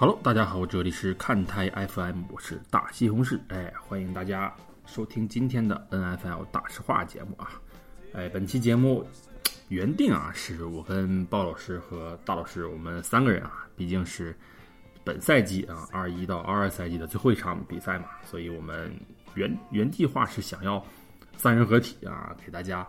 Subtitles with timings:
[0.00, 4.54] Hello，大家好，这里是看台 FM，我是大西红柿，哎，欢迎大家
[4.86, 7.60] 收听今天的 NFL 大实话节目啊，
[8.12, 9.04] 哎，本期节目
[9.66, 14.32] 原定啊是我跟鲍老师和大老师我们三个人啊，毕竟是
[15.02, 18.94] 本赛季啊二一到二二赛季的最后一场比赛嘛，所以我们
[19.34, 20.80] 原原计划是想要
[21.36, 22.86] 三人合体啊，给大家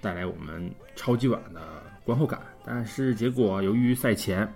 [0.00, 4.52] 带来我们超级碗的观后感，但是结果由于赛前。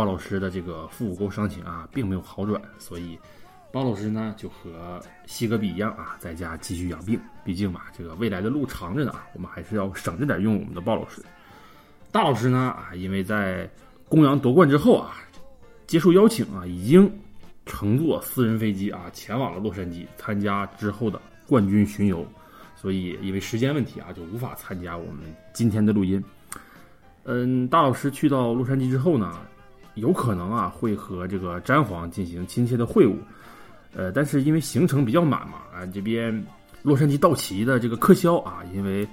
[0.00, 3.18] 包老师的这个腹股沟伤情啊，并没有好转，所以
[3.70, 7.20] 包老师呢就和西格比一样啊，在家继续养病。
[7.44, 11.22] 毕竟嘛，这个未来的路长着呢，我们还是要省着点用我们的包老师。
[12.10, 13.68] 大老师呢啊，因为在
[14.08, 15.18] 公羊夺冠之后啊，
[15.86, 17.12] 接受邀请啊，已经
[17.66, 22.26] 乘坐私人飞机啊，前往了洛杉矶参加之后的冠军巡游，
[22.74, 26.24] 所以因为时间问题啊，就无法参加我们今天的录音。
[27.24, 29.38] 嗯，大老师去到洛杉矶之后呢。
[29.94, 33.16] 有可能啊，会和这个詹皇进行亲切的会晤，
[33.94, 36.44] 呃，但是因为行程比较满嘛，啊，这边
[36.82, 39.06] 洛杉矶道奇的这个科肖啊，因为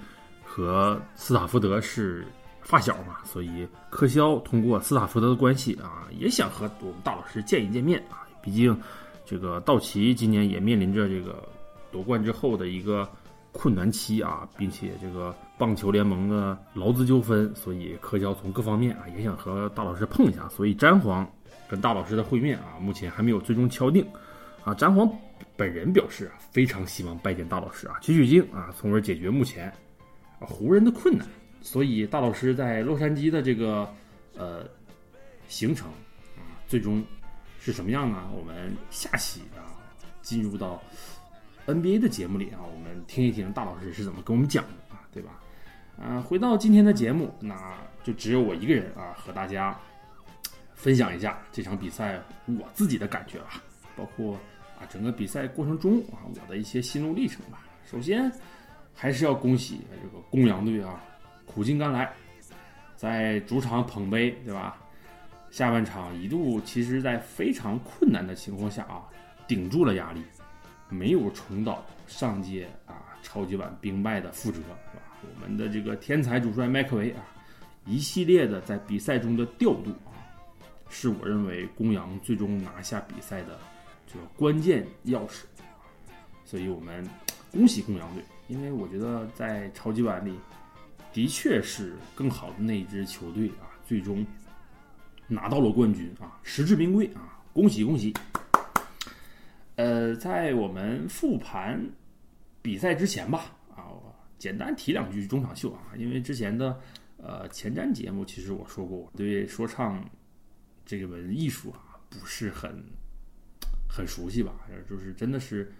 [0.44, 2.26] 和斯塔福德是
[2.62, 8.78] 发小嘛，所以科肖通过斯塔福德的关系啊，也想和我们大老师见一见面啊，毕竟
[9.26, 11.44] 这个道奇今年也面临着这个
[11.92, 13.08] 夺冠之后的一个。
[13.54, 21.28] 困难期啊，并且这个棒球联盟的劳资纠纷，所以柯肖从各方面啊也想和大老师碰一下，所以詹皇
[21.68, 24.06] 跟大老师的会面啊，目前还没有最终敲定
[24.64, 24.74] 啊。
[24.74, 25.10] 詹皇
[25.56, 29.68] 本人表示啊，非常希望拜见大老师啊，取取经啊，从而解决目前
[30.40, 31.28] 啊湖人的困难。
[31.62, 33.90] 所以大老师在洛杉矶的这个
[34.38, 34.64] 呃
[35.48, 35.90] 行程
[36.38, 37.04] 啊，最终
[37.60, 38.24] 是什么样呢？
[38.38, 39.74] 我们下期啊
[40.22, 40.82] 进入到。
[41.66, 45.32] NBA 的节目里啊，我们听一听大老师是怎么跟我们讲的啊，对吧？
[46.00, 47.56] 啊，回到今天的节目，那
[48.04, 49.78] 就只有我一个人啊，和大家
[50.76, 53.62] 分享一下这场比赛我自己的感觉吧，
[53.96, 54.36] 包括
[54.80, 57.66] 啊整个比赛过程中啊我的一些心路历程吧。
[57.90, 58.32] 首先
[58.94, 61.04] 还是要恭喜这个公羊队啊，
[61.46, 62.12] 苦尽甘来，
[62.96, 64.78] 在主场捧杯，对吧？
[65.50, 69.02] 下半场一度其实，在非常困难的情况下啊，
[69.48, 70.22] 顶住了压力。
[70.90, 74.60] 没有重蹈上届啊超级碗兵败的覆辙，
[75.34, 77.24] 我们的这个天才主帅麦克维啊，
[77.86, 80.16] 一系列的在比赛中的调度啊，
[80.90, 83.60] 是我认为公羊最终拿下比赛的
[84.06, 85.44] 这个关键钥匙。
[86.46, 87.06] 所以我们
[87.52, 90.34] 恭喜公羊队，因为我觉得在超级碗里
[91.12, 94.26] 的确是更好的那一支球队啊，最终
[95.28, 98.14] 拿到了冠军啊，实至名归啊，恭喜恭喜！
[99.76, 101.84] 呃，在我们复盘
[102.62, 103.57] 比赛之前吧，
[104.38, 106.80] 简单提两句中场秀啊，因为之前的
[107.18, 110.04] 呃前瞻节目，其实我说过，我对说唱
[110.86, 112.84] 这个门艺术啊不是很
[113.90, 114.54] 很熟悉吧，
[114.90, 115.72] 就是真的是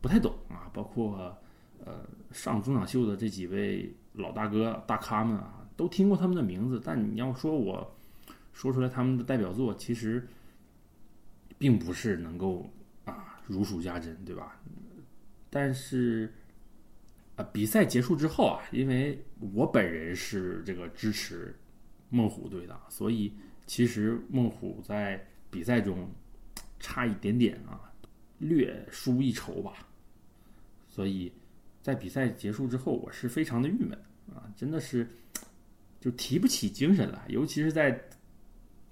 [0.00, 1.36] 不太懂啊，包括
[1.84, 7.96] 呃上中场秀的这几位老大哥大咖们啊，都听过他们的名字，但你要说我
[8.52, 10.26] 说出来他们的代表作，其实
[11.58, 12.70] 并不是能够
[13.04, 13.34] 啊。
[13.46, 14.60] 如数家珍，对吧？
[15.48, 16.30] 但是，
[17.38, 19.16] 啊，比赛结束之后啊，因为
[19.54, 21.56] 我本人是这个支持
[22.10, 23.32] 孟虎队的，所以
[23.64, 26.10] 其实孟虎在比赛中
[26.80, 27.92] 差一点点啊，
[28.38, 29.86] 略输一筹吧。
[30.88, 31.32] 所以
[31.80, 33.96] 在比赛结束之后，我是非常的郁闷
[34.34, 35.08] 啊，真的是
[36.00, 38.02] 就提不起精神来，尤其是在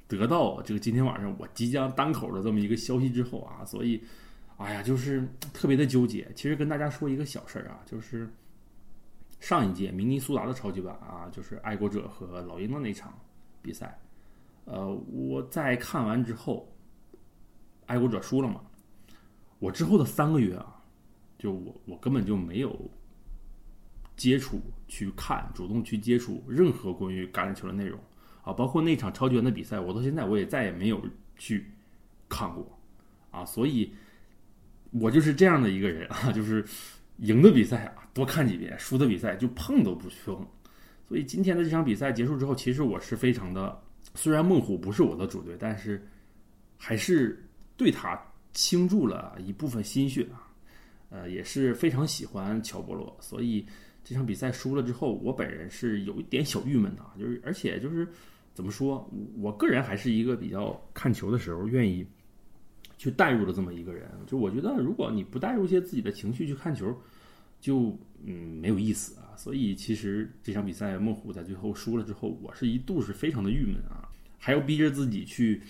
[0.06, 4.00] 得到这个今天晚上我即将单口的这么一个消息之后啊，所以。
[4.58, 5.22] 哎呀，就是
[5.52, 6.26] 特别的纠结。
[6.34, 8.26] 其实跟大家说一个小事儿啊，就是
[9.38, 13.12] 上一届明尼苏达的超级碗啊，就是爱国者和老鹰的那场
[13.60, 14.00] 比赛。
[14.64, 16.66] 呃，我在看完之后，
[17.84, 18.62] 爱国者输了嘛。
[19.58, 20.82] 我之后的三个月啊，
[21.38, 22.90] 就我我根本就没有
[24.16, 24.58] 接触
[24.88, 28.00] 去看，主动去接触任何关于橄榄球的内容
[28.42, 30.98] 啊，包括那场超级碗的比赛，我到现在我也再也没有
[31.36, 31.70] 去
[32.26, 32.66] 看过
[33.30, 33.92] 啊，所以。
[35.00, 36.64] 我就是这样的一个人啊，就是
[37.18, 40.46] 赢的比赛啊多看几遍，输的比赛就碰都不去碰。
[41.08, 43.80] 所以今天的这场比赛结束之后，其实我是非常的，
[44.14, 46.04] 虽然孟虎不是我的主队，但是
[46.76, 47.44] 还是
[47.76, 48.20] 对他
[48.52, 50.48] 倾注了一部分心血啊。
[51.08, 53.64] 呃，也是非常喜欢乔波罗，所以
[54.02, 58.06] 这场比赛输了之后，我本人是有一点小郁闷的，就是而且就是
[58.52, 59.08] 怎么说，
[59.38, 62.04] 我个人还是一个比较看球的时候愿意。
[62.98, 66.96] 去带入了这么一个人，就我觉得，如果你不带入一些自己的情绪去看球，
[67.60, 69.36] 就嗯没有意思啊。
[69.36, 74.08] 所以其实这场比赛孟虎在最后输了之后，我是一度是非常的郁闷啊，
[74.38, 75.60] 还要逼着自己去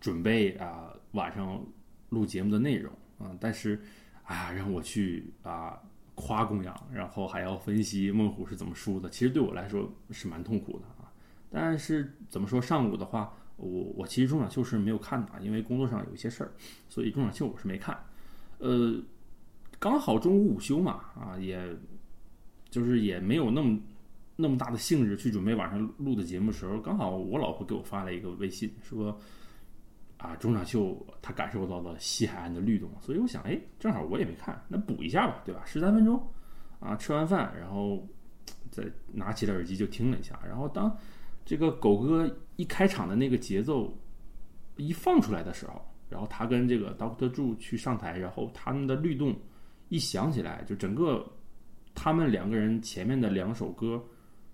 [0.00, 1.64] 准备啊晚上
[2.10, 3.80] 录节目的内容啊，但是
[4.22, 5.80] 啊让我去啊
[6.14, 11.10] 夸公羊，然后还要分析孟虎是怎么输的，其实对我来说是蛮痛苦的啊。
[11.50, 16.50] 但是怎么说上午的话，我我其实中场秀是没有看的，因为工作上有一些事儿，
[16.88, 17.96] 所以中场秀我是没看。
[18.58, 19.00] 呃，
[19.78, 21.64] 刚好中午午休嘛，啊，也
[22.70, 23.78] 就是也没有那么。
[24.42, 29.14] 那么大的兴致去准备晚上录的节目的时候，刚好我老婆给我发了一个微信，说
[30.16, 35.62] 啊中场秀她感受到了西海岸的律动，所以我想，哎，正好我也没看，那补一下吧，对吧？
[35.66, 36.26] 十三分钟
[36.78, 38.02] 啊，吃完饭，然后
[38.70, 40.96] 再拿起了耳机就听了一下，然后当
[41.44, 43.92] 这个狗哥一开场的那个节奏
[44.76, 49.34] 一放出来的时候，然后他跟这个 Doctor Zhu 去上台，然后他们的律动
[49.88, 51.26] 一响起来，就整个
[51.94, 54.02] 他们两个人前面的两首歌。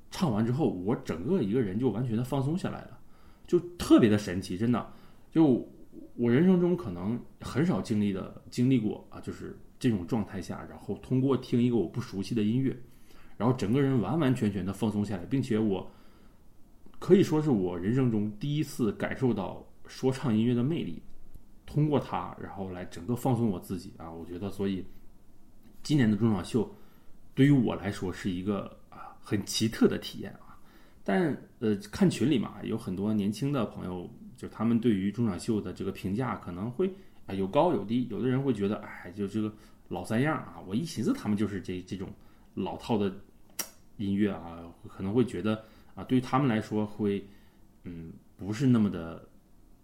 [0.09, 2.99] 唱完之后，我整个一个人就完全的放松下来了，
[3.47, 4.91] 就特别的神奇，真的，
[5.33, 5.69] 就
[6.15, 12.75] 我人生中可能很少经历的经历过啊，就是这种状态下，然后通过听一个我不熟悉的音乐，
[13.37, 15.87] 然后整个人完完全全的放松下来，并且我
[17.07, 21.01] 可以说是我人生中第一次感受到说唱音乐的魅力，
[21.65, 24.85] 通过它，然后来整个放松我自己啊，我觉得，所以
[25.85, 26.69] 今年的中场秀
[27.33, 29.15] 对于我来说是一个啊。
[29.23, 30.59] 很奇特的体验啊，
[31.05, 36.93] 但呃，看群里嘛，有很多年轻的朋友，就他们对于中场秀的这个评价可能会
[37.27, 39.53] 啊有高有低，有的人会觉得哎，就这个
[39.87, 42.09] 老三样啊，我一寻思他们就是这这种
[42.55, 43.15] 老套的
[43.97, 45.65] 音乐啊，可能会觉得
[45.97, 47.27] 啊，对于他们来说会
[47.83, 49.29] 嗯不是那么的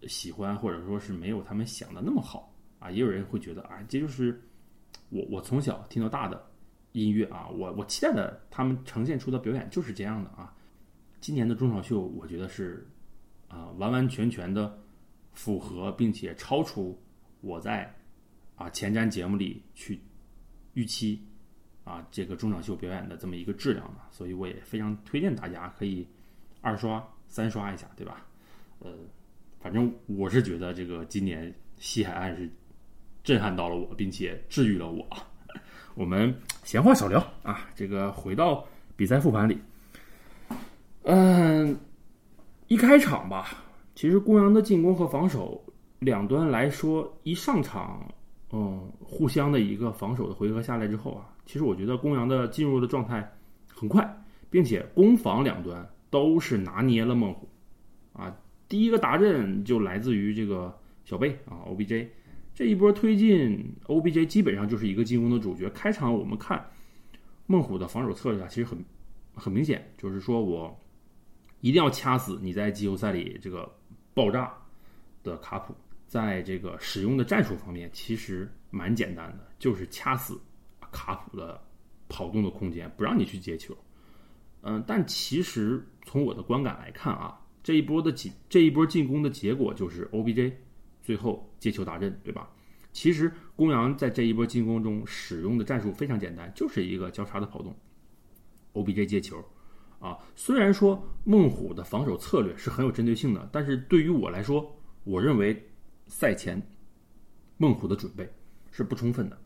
[0.06, 4.40] 喜欢，或者说是没有他们想的那么好啊，也有人会觉得啊，这就是
[5.08, 6.48] 我我从小听到大的。
[6.94, 10.54] 音乐啊，我我期待的他们呈现出的表演就是这样的啊。
[11.22, 12.86] 今年的中场秀，我觉得是
[13.48, 14.78] 啊完完全全的
[15.32, 17.02] 符合并且超出
[17.40, 17.90] 我在
[18.56, 19.98] 啊前瞻节目里去
[20.74, 21.18] 预期
[21.84, 26.06] 啊这个中场秀表演的这么一个质量呢，所以我也非常推荐大家可以
[26.60, 28.24] 二刷三刷一下，对吧？
[28.78, 28.90] 呃，
[29.60, 32.50] 反正我是觉得这个今年西海岸是
[33.24, 35.06] 震撼到了我，并且治愈了我。
[35.94, 36.34] 我们
[36.64, 38.64] 闲话少聊啊，这个回到
[38.96, 39.58] 比赛复盘里。
[41.02, 41.76] 嗯，
[42.68, 43.48] 一开场吧，
[43.94, 45.62] 其实公羊的进攻和防守
[45.98, 48.08] 两端来说，一上场，
[48.52, 53.30] 嗯，互相的一个防守的回合下来之后啊，其实我觉得公羊的进入的状态
[53.68, 57.48] 很快，并且攻防两端都是拿捏了猛虎
[58.12, 58.34] 啊。
[58.68, 62.08] 第一个达阵就来自于这个小贝啊，OBJ。
[62.54, 65.68] 这一波推进，OBJ 基本上就是一个进攻的主角。
[65.70, 66.64] 开场我们看
[67.46, 68.78] 孟虎的防守策略啊，其实很
[69.34, 70.78] 很明显，就是说我
[71.60, 73.70] 一定要掐死你在季后赛里这个
[74.14, 74.52] 爆炸
[75.22, 75.74] 的卡普。
[76.06, 80.38] 在这个使用的战术方面，其实蛮简单的，就是掐死
[80.92, 81.60] 卡普的
[82.08, 83.76] 跑动的空间，不让你去接球。
[84.60, 90.52] 嗯，但其实从我的观感来看啊，这一波的进这一波进攻的结果就是 OBJ。
[91.04, 92.48] 最后接球打阵，对吧？
[92.92, 97.74] 其实公羊在这一波进攻中使用的战术非常简单，就是一个交叉的跑动
[98.74, 99.44] ，OBJ 接球。
[99.98, 104.72] 啊，虽然说孟虎的防守策略是很有针对性的，但是对于我来说，
[105.02, 105.60] 我认为
[106.06, 106.62] 赛前
[107.56, 108.32] 孟虎的准备
[108.70, 109.36] 是不充分的，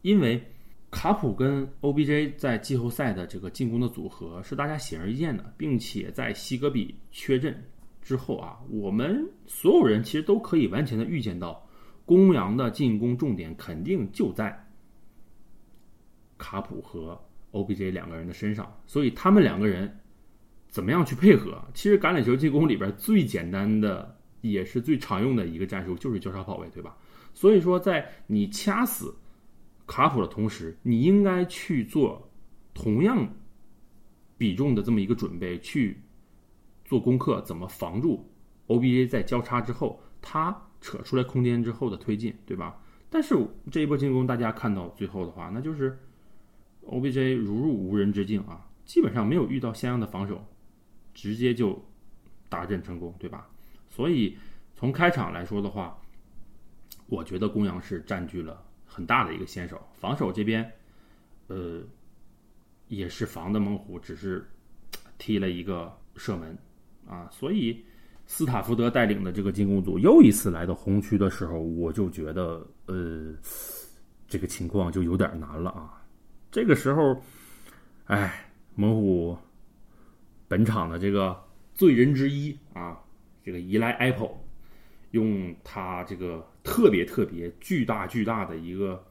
[0.00, 0.42] 因为
[0.90, 7.62] 卡普跟 OBJ 在季后赛的这个进攻的组合是大家显而易见的，并且在西格比缺阵。
[8.02, 11.64] 之后啊，我们所有人其实都可以完全的预见到，
[12.04, 14.66] 公羊的进攻重点肯定就在
[16.38, 17.20] 卡普和
[17.52, 20.00] OBJ 两个人的身上，所以他们两个人
[20.68, 21.62] 怎么样去配合？
[21.74, 26.96] 其实橄榄球进攻里边最简单的也是最常用的一个战术就是交叉跑位，对吧？
[27.34, 29.14] 所以说，在你掐死
[29.90, 32.30] 卡普的同时，你应该去做
[32.72, 33.28] 同样
[34.38, 36.00] 比重的这么一个准备去。
[36.84, 38.28] 做功课怎么防住
[38.68, 42.80] OBJ 在交叉之后，他扯出来空间之后的推进，对吧？
[43.08, 43.36] 但是
[43.70, 45.98] 这一波进攻，大家看到最后的话，那就是
[46.86, 50.44] OBJ 如入无人之境啊，基本上没有遇到相应的防守，
[51.14, 51.84] 直接就
[52.48, 53.48] 打阵成功，对吧？
[53.88, 54.36] 所以
[54.74, 56.00] 从开场来说的话，
[57.06, 60.68] 我觉得公羊是占据了很大的一个先手，防守这边，
[61.46, 61.80] 呃，
[62.88, 64.44] 也是防的猛虎，只是
[65.16, 66.58] 踢了一个射门。
[67.06, 67.84] 啊，所以
[68.26, 73.32] 斯塔福德带领的这个进攻组又一次来到红区的时候，我就觉得，呃，
[74.28, 76.02] 这个情况就有点难了啊。
[76.50, 77.20] 这个时候，
[78.06, 79.36] 哎，猛虎
[80.46, 81.36] 本场的这个
[81.74, 83.00] 罪人之一啊，
[83.42, 84.36] 这个依莱 Apple
[85.12, 89.04] 用他这个特别特别巨大巨大的一个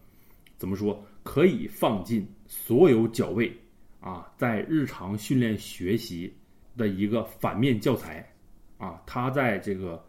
[0.58, 3.54] 怎么说，可以放进所有脚位
[4.00, 6.34] 啊，在日常训练学习
[6.78, 8.26] 的一个反面教材
[8.78, 10.02] 啊，他在这个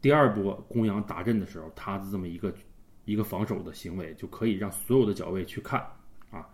[0.00, 2.52] 第二波公羊打阵的时候，他的这么一个
[3.04, 5.80] 一个防守的行为，就可以让所有的脚位去看
[6.32, 6.48] 啊，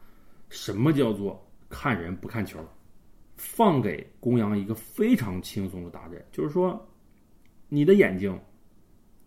[0.50, 2.62] 什么叫做看人不看球，
[3.38, 6.86] 放给公羊一个非常轻松的打阵，就是说
[7.70, 8.38] 你的眼睛。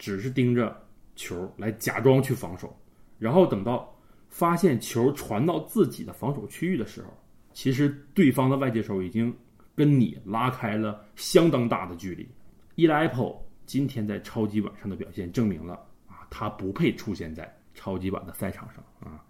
[0.03, 0.84] 只是盯着
[1.21, 2.75] 球来假装去防守，
[3.19, 3.95] 然后等到
[4.27, 7.09] 发现球传到自己的防守区域的时候，
[7.53, 9.31] 其实对方的外接手已经
[9.75, 12.27] 跟你拉开了相当大的距离。
[12.75, 13.35] 伊莱 Apple
[13.67, 15.73] 今天在超级碗上的表现证明了
[16.07, 19.23] 啊，他不配出现在超级碗的赛场上啊，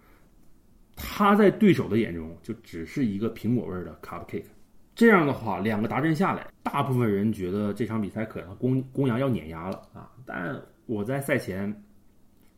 [0.96, 4.46] 他在对手的眼中就只是一个苹果味的 cupcake。
[4.94, 10.10] 这样的话，两个达阵下来，大部分人觉得这场比赛可能公公羊要碾压了啊。
[10.26, 10.60] 但
[10.92, 11.84] 我在赛前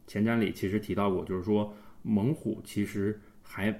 [0.06, 1.72] 前瞻里其实提到过，就是说
[2.02, 3.72] 猛虎其实还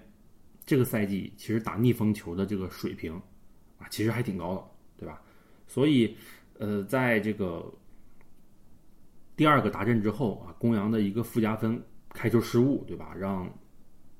[0.64, 3.12] 这个赛季其实打逆风球的这个水平
[3.78, 4.64] 啊，其实还挺高的，
[4.96, 5.20] 对吧？
[5.66, 6.16] 所以
[6.58, 7.73] 呃，在这个
[9.37, 13.12] 第二个达阵之后啊，公羊的一个附加分开球失误，对吧？
[13.18, 13.52] 让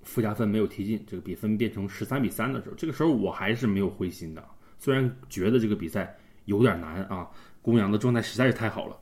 [0.03, 4.45] 附加分没有踢进，这个比分变成十三比三的时候，这个时候我还是没有灰心的。
[4.79, 6.15] 虽然觉得这个比赛
[6.45, 7.31] 有点难啊，
[7.63, 8.99] 公羊的状态实在是太好了。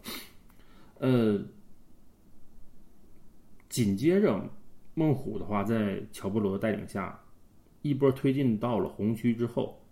[1.02, 1.40] 呃，
[3.68, 4.40] 紧接着
[4.94, 7.20] 孟虎的话，在乔波罗的带领下，
[7.82, 9.84] 一波推进到了红区之后，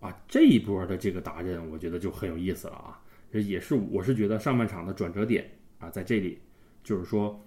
[0.00, 3.00] 啊，这一波的这个达阵，我觉得就很有意思了啊。
[3.30, 6.38] 这也是我是觉得上半场的转折点啊，在这里，
[6.84, 7.42] 就是说。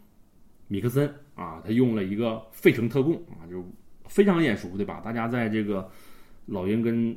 [0.67, 3.63] 米克森啊，他用了一个费城特供啊，就
[4.05, 4.99] 非常眼熟，对吧？
[4.99, 5.87] 大家在这个
[6.47, 7.15] 老鹰跟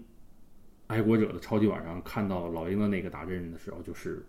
[0.87, 4.23] 爱国者的超级碗上看到老鹰的那个打阵的时候，就是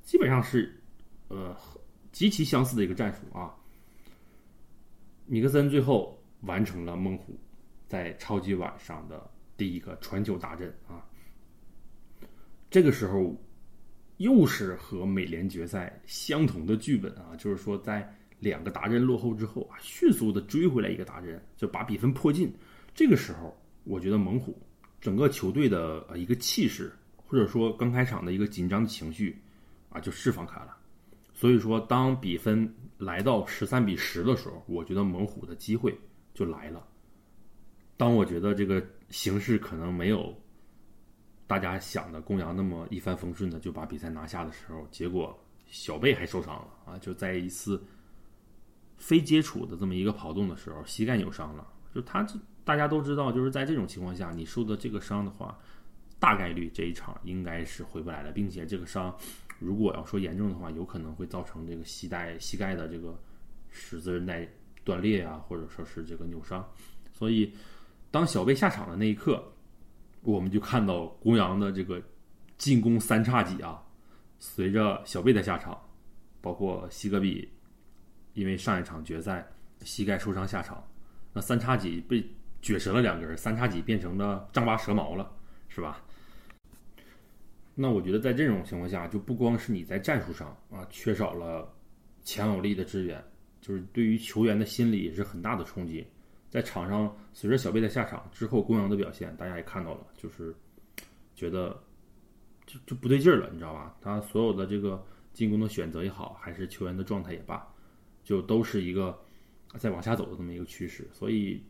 [0.00, 0.74] 基本上是
[1.32, 1.56] 呃
[2.12, 3.52] 极其相似的一个战术啊。
[5.26, 7.36] 米克森最后完成了猛虎
[7.88, 11.02] 在超级碗上的第一个传球大阵啊。
[12.70, 13.34] 这个时候
[14.18, 18.14] 又是和美联决赛相同的剧本啊，就是说在。
[18.42, 22.52] 两个达阵落后之后啊，迅速的追回来一个达阵，就把比分迫近。
[22.92, 24.60] 这个时候，我觉得猛虎
[25.00, 29.40] 整个球队的呃一个气势，或者说刚开场的一个紧张的情绪
[29.90, 30.76] 啊，就释放开了。
[31.42, 35.92] 所以说，当比分来到十三比十的时候，我觉得猛虎的机会
[36.32, 36.86] 就来了。
[37.96, 38.80] 当我觉得这个
[39.10, 40.32] 形势可能没有
[41.48, 47.82] 大家想的公羊那么一帆风顺的就把比赛拿下的时候，结果小贝还受伤了啊，就在一次。
[48.96, 51.66] 非接触的这么一个跑动的时候，膝盖扭伤了。
[51.92, 55.58] 就他这，大家都知道，就是在这种情况下，你受的这个伤的话，
[56.20, 59.12] 大概率这一场应该是回不来了，并且这个伤，
[59.62, 63.18] 如果要说严重的话，有可能会造成这个膝带、膝盖的这个
[63.70, 64.48] 十字韧带
[64.84, 66.66] 断裂啊，或者说是这个扭伤。
[67.12, 67.52] 所以，
[68.10, 69.42] 当小贝下场的那一刻，
[70.22, 72.02] 我们就看到公羊的这个
[72.58, 73.82] 进攻三叉戟啊，
[74.38, 75.80] 随着小贝的下场，
[76.40, 77.48] 包括西格比。
[78.34, 79.46] 因为上一场决赛
[79.82, 80.82] 膝盖受伤下场，
[81.34, 82.18] 那三叉戟被
[82.62, 85.30] 撅折了两根，三叉戟变成了丈八蛇矛了，
[85.68, 86.02] 是吧？
[87.74, 91.72] 那我觉得在这种情况下，就不光是你在战术上啊缺少了
[92.22, 93.22] 强有力的支援，
[93.60, 96.06] 就是对于球员的心理也是很大的冲击。
[96.50, 100.54] 在场上，随着小贝的下场之后，公羊的表现大家也看到了，就是
[101.34, 101.82] 觉得
[102.66, 103.96] 就就不对劲儿了，你知道吧？
[104.00, 105.02] 他所有的这个
[105.32, 107.66] 进攻的选择也好，还是球员的状态也罢。
[108.24, 109.20] 就都是一个
[109.78, 111.60] 在往下走的这么一个趋势，所以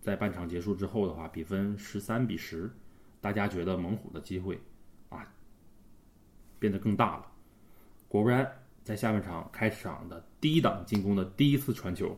[0.00, 2.68] 在半场结束之后的话，比分十三比十，
[3.20, 4.58] 大家觉得猛虎的机会
[6.60, 7.26] 变得更大了。
[8.06, 8.48] 果不然，
[8.84, 12.16] 在下半场开场的第一档进攻的第一次传球，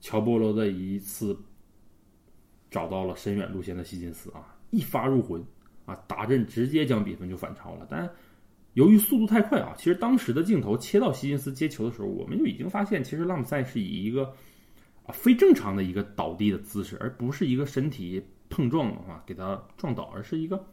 [0.00, 1.34] 乔波罗的一次
[2.70, 5.42] 找到了深远路线的希金斯啊，一发入魂
[5.86, 8.06] 啊，打阵直接将比分就反超了，但。
[8.74, 14.32] 由于速度太快啊，其实当时的镜头切到希金斯接球的时候，我们就已经发现，其实拉姆塞是以一个
[15.04, 20.64] 啊非正常的一个倒地的姿势，而不是一个身体碰撞啊给他撞倒，而是一个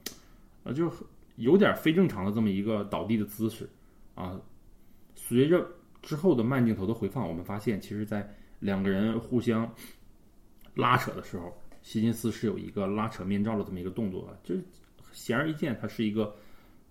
[0.64, 1.04] 呃就是
[1.36, 3.70] 有点非正常的这么一个倒地的姿势
[4.14, 4.40] 啊。
[5.16, 5.66] 随着
[6.02, 9.72] 之后的慢镜头的回放，我们发现，其实在两个人互相
[10.74, 14.64] 拉扯的时候，希金斯是有一个拉扯面罩的这么一个动作的，就是
[15.12, 16.36] 显而易见，他是一个。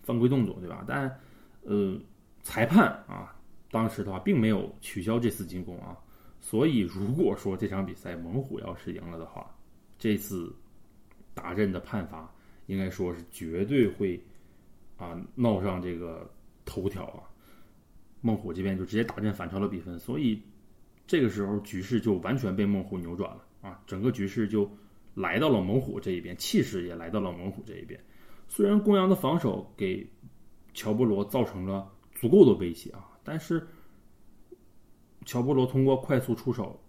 [0.07, 0.85] 犯规动作，对吧？
[0.87, 1.19] 但，
[1.63, 1.99] 呃，
[2.43, 3.35] 裁判啊，
[3.71, 5.97] 当时的话并没有取消这次进攻啊，
[6.43, 9.51] 所以如果说这场比赛猛虎要是赢了的话，
[9.99, 10.55] 这次
[11.33, 12.31] 打阵的判罚
[12.67, 14.23] 应该说是绝对会
[14.97, 16.31] 啊闹上这个
[16.65, 17.23] 头条啊。
[18.21, 20.41] 孟虎这边就直接打阵反超了比分，所以
[21.07, 23.83] 这个时候局势就完全被孟虎扭转了啊！
[23.87, 24.67] 整个局势就
[25.13, 28.03] 来到了猛虎这一边，气势也来到了猛虎这一边。
[28.49, 30.11] 虽然公羊的防守给
[30.73, 33.67] 乔波罗造成了足够的威胁啊，但是
[35.27, 36.83] 乔波罗通过快速出手，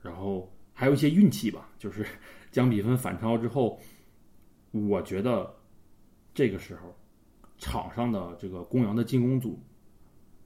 [0.00, 2.06] 然后还有一些运气吧，就是
[2.52, 3.76] 将比分反超之后，
[4.70, 5.52] 我觉得
[6.32, 6.96] 这个时候。
[7.58, 9.58] 场上的这个公羊的进攻组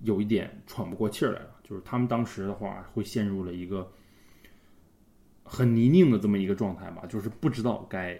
[0.00, 3.90] 有一点喘不过气儿来了，就是他们当时的话会陷入了一个
[5.42, 8.18] 很泥泞的这么一个状态吧，就是不知道该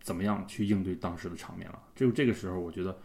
[0.00, 1.82] 怎么样去应对当时的场面了。
[1.94, 2.96] 就这个时候，我觉得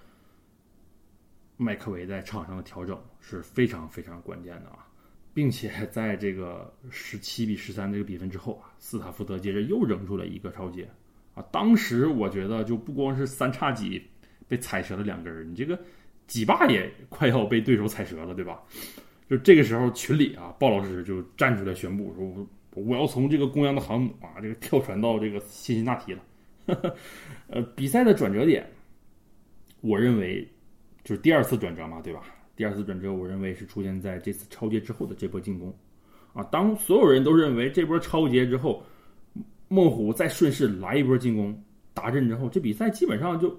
[1.58, 4.88] 麦克维在场上的调整是非常非常关键的啊，
[5.34, 10.90] 并且在这个十七比十三这个比分之后啊，斯塔福德接着又扔出了一个超节
[11.36, 14.02] 啊，当时我觉得就不光是三叉戟。
[14.52, 15.80] 被踩折了两根儿，你这个
[16.28, 18.62] 几霸也快要被对手踩折了，对吧？
[19.30, 26.22] 就这个时候，群里啊，鲍老师就站出来宣布说：“我要从这个公羊的航母啊，这个跳船到这个辛辛那提了。
[27.48, 28.70] ”呃，比赛的转折点，
[29.80, 30.46] 我认为
[31.06, 32.24] 就是第二次转折嘛，对吧？
[32.58, 35.74] 第二次转折，我认为是出现在这次超节之后的这波进攻
[36.34, 36.44] 啊。
[36.52, 38.84] 当所有人都认为这波超节之后，
[39.70, 41.58] 孟虎再顺势来一波进攻
[41.94, 43.58] 达阵之后，这比赛基本上就。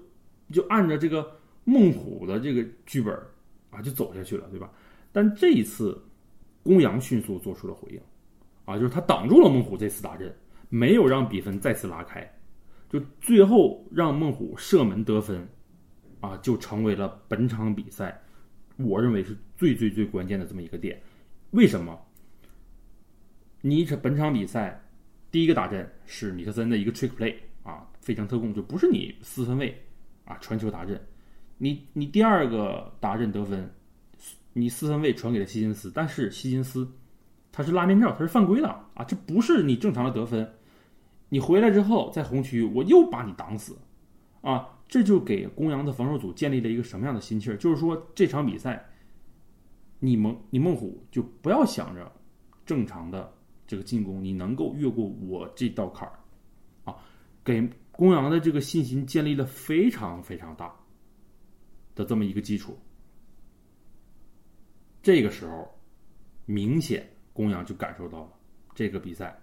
[0.51, 3.13] 就按照这个孟虎的这个剧本
[3.69, 4.71] 啊，就走下去了，对吧？
[5.11, 5.99] 但这一次，
[6.63, 8.01] 公羊迅速做出了回应，
[8.65, 10.35] 啊，就是他挡住了孟虎这次打阵，
[10.69, 12.27] 没有让比分再次拉开，
[12.89, 15.47] 就最后让孟虎射门得分，
[16.19, 18.21] 啊，就成为了本场比赛
[18.77, 20.99] 我认为是最最最关键的这么一个点。
[21.51, 21.99] 为什么？
[23.61, 24.83] 你这本场比赛
[25.31, 29.82] 第一个打阵是米克森的一个 trick play 啊，非常特供，就不是你四分卫。
[30.25, 30.99] 啊，传球达阵，
[31.57, 33.73] 你你第二个达阵得分，
[34.53, 36.89] 你四分卫传给了希金斯，但是希金斯
[37.51, 40.53] 他是拉面罩，他是犯规了啊，这不是你正常的得分。
[41.29, 43.77] 你回来之后在红区，我又把你挡死，
[44.41, 47.57] 啊，这就给公羊的防守组建立了一个什么样的心气儿？
[47.57, 48.89] 就是说这场比赛，
[49.99, 52.11] 你猛你猛虎就不要想着
[52.65, 53.33] 正常的
[53.67, 56.19] 这个进攻，你能够越过我这道坎儿，
[56.85, 56.95] 啊，
[57.43, 57.69] 给。
[57.95, 60.75] 公羊的这个信心建立了非常非常大
[61.93, 62.75] 的这么一个基础，
[65.03, 65.71] 这个时候，
[66.47, 68.33] 明显公羊就感受到了
[68.73, 69.39] 这个比赛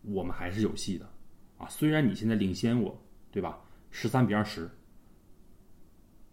[0.00, 1.06] 我们还是有戏的
[1.58, 1.68] 啊！
[1.68, 2.98] 虽然你现在领先我，
[3.30, 3.60] 对吧？
[3.90, 4.68] 十三比二十，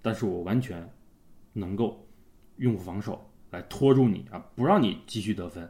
[0.02, 0.90] 但是我完全
[1.52, 2.08] 能够
[2.56, 5.70] 用防守来拖住你啊，不让你继续得分，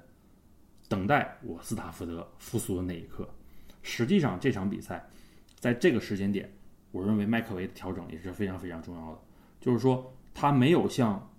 [0.87, 3.27] 等待我斯塔福德复苏的那一刻。
[3.81, 5.03] 实际上这场比赛。
[5.59, 6.51] 在这个时间点，
[6.91, 9.19] 我认为麦克维的调整也是非常非常重要的。
[9.59, 11.29] 就是说，他没有像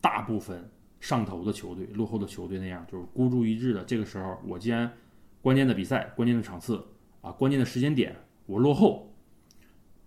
[0.00, 0.68] 大部分
[1.00, 3.84] 上头的球队、落后的球队那样，就是孤注一掷的。
[3.84, 4.92] 这个时候，我既然
[5.40, 6.84] 关键的比赛、关键的场次
[7.20, 8.14] 啊、关键的时间点
[8.46, 9.12] 我落后，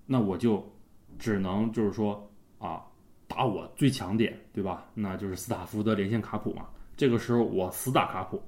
[0.05, 0.69] 那我就
[1.17, 2.85] 只能就是说啊，
[3.27, 4.89] 打我最强点，对吧？
[4.93, 6.67] 那就是斯塔福德连线卡普嘛。
[6.97, 8.41] 这个时候，我死打卡普，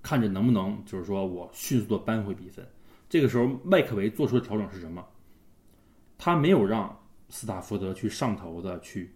[0.00, 2.64] 看着能不能就是说我迅速的扳回比分。
[3.14, 5.06] 这个时候，麦克维做出的调整是什么？
[6.18, 9.14] 他没有让斯塔福德去上头的去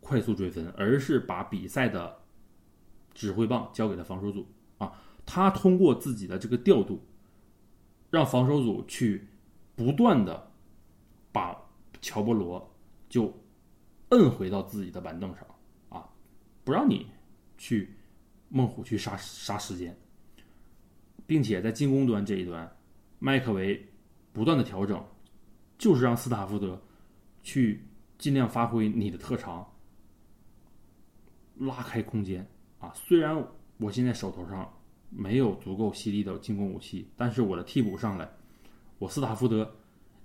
[0.00, 2.20] 快速追分，而是把比赛的
[3.14, 4.44] 指挥棒交给了防守组
[4.78, 4.92] 啊。
[5.24, 7.00] 他通过自己的这个调度，
[8.10, 9.28] 让防守组去
[9.76, 10.50] 不断的
[11.30, 11.56] 把
[12.00, 12.74] 乔波罗
[13.08, 13.32] 就
[14.08, 15.46] 摁回到自己的板凳上
[15.90, 16.10] 啊，
[16.64, 17.06] 不让你
[17.56, 17.94] 去
[18.48, 19.96] 猛虎去杀杀时间。
[21.32, 22.70] 并且在进攻端这一端，
[23.18, 23.82] 麦克维
[24.34, 25.02] 不断的调整，
[25.78, 26.78] 就是让斯塔福德
[27.42, 27.82] 去
[28.18, 29.66] 尽量发挥你的特长，
[31.56, 32.46] 拉开空间
[32.78, 32.92] 啊。
[32.94, 33.42] 虽然
[33.78, 34.70] 我现在手头上
[35.08, 38.30] 没有足够犀利的进攻武器，但是我的替补上来，
[38.98, 39.74] 我斯塔福德，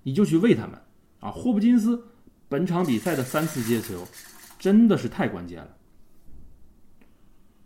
[0.03, 0.77] 你就去喂他们
[1.21, 1.31] 啊。
[1.31, 2.05] 霍普金斯
[2.49, 4.05] 本场比赛的三次接球
[4.59, 5.77] 真的是太关键了，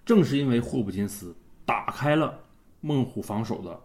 [0.06, 2.40] 正是因为霍普金斯打开了。
[2.82, 3.80] 孟虎防守的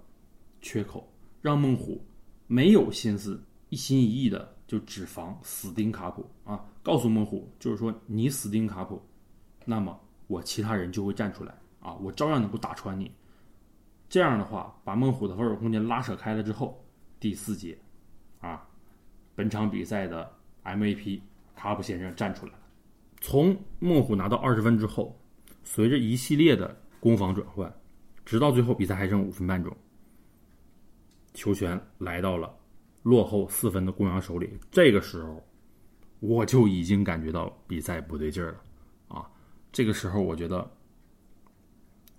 [0.61, 1.07] 缺口，
[1.41, 2.05] 让孟虎
[2.47, 6.65] 没有心思一心一意的就只防死盯卡普啊！
[6.83, 9.01] 告诉孟虎，就是说你死盯卡普，
[9.65, 13.13] 那么我其他人就会站出来啊，我照样能够打穿你。
[14.09, 16.83] 这样的话，把孟虎的防守空间拉扯开了之后，
[17.21, 17.79] 第四节
[18.41, 18.67] 啊，
[19.35, 20.33] 本场比赛的
[20.65, 21.21] MVP
[21.55, 22.59] 卡普先生站出来了。
[23.21, 25.19] 从孟虎拿到二十分之后，
[25.65, 27.71] 随着一系列的攻防转换。
[28.27, 29.75] 直到最后，比赛还剩五分半钟，
[31.33, 32.53] 球权来到了
[33.03, 34.59] 落后四分的公羊手里。
[34.71, 35.43] 这个时候，
[36.19, 39.31] 我就已经感觉到比赛不对劲儿了啊！
[39.71, 40.69] 这个时候，我觉得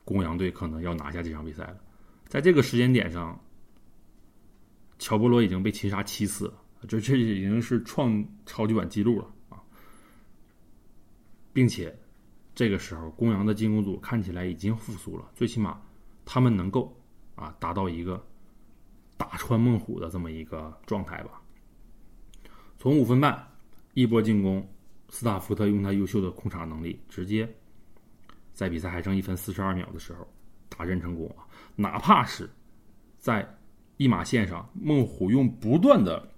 [0.05, 1.77] 公羊队可能要拿下这场比赛了。
[2.25, 3.37] 在这个时间点上，
[4.99, 6.53] 乔波罗已经被擒杀七次了，
[6.87, 9.59] 这这已经是创超级碗记录了啊！
[11.51, 11.93] 并且
[12.55, 15.81] 这个时候，公羊的进攻组看起来已经复苏了，最起码
[16.29, 16.93] 他们能够
[17.35, 18.21] 啊达到一个
[19.15, 21.41] 打穿猛虎的这么一个状态吧。
[22.77, 23.47] 从五分半
[23.93, 24.67] 一波进攻，
[25.07, 27.49] 斯塔福特用他优秀的控场能力，直接
[28.51, 30.27] 在比赛还剩一分四十二秒的时候
[30.67, 31.47] 打阵成功啊！
[31.77, 32.49] 哪怕是
[33.17, 33.47] 在
[33.95, 36.29] 一码线上，孟虎用不断的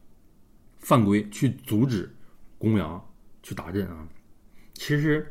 [0.77, 2.15] 犯规去阻止
[2.59, 3.03] 公羊
[3.41, 4.07] 去打阵啊，
[4.75, 5.27] 其实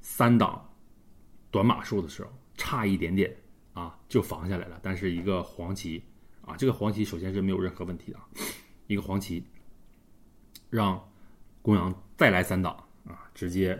[0.00, 0.64] 三档
[1.50, 3.36] 短码数的时候差一点点
[3.72, 6.02] 啊就防下来了，但是一个黄旗
[6.42, 8.18] 啊，这个黄旗首先是没有任何问题的，
[8.86, 9.44] 一个黄旗。
[10.68, 11.04] 让
[11.62, 13.76] 公羊再来三档啊，直接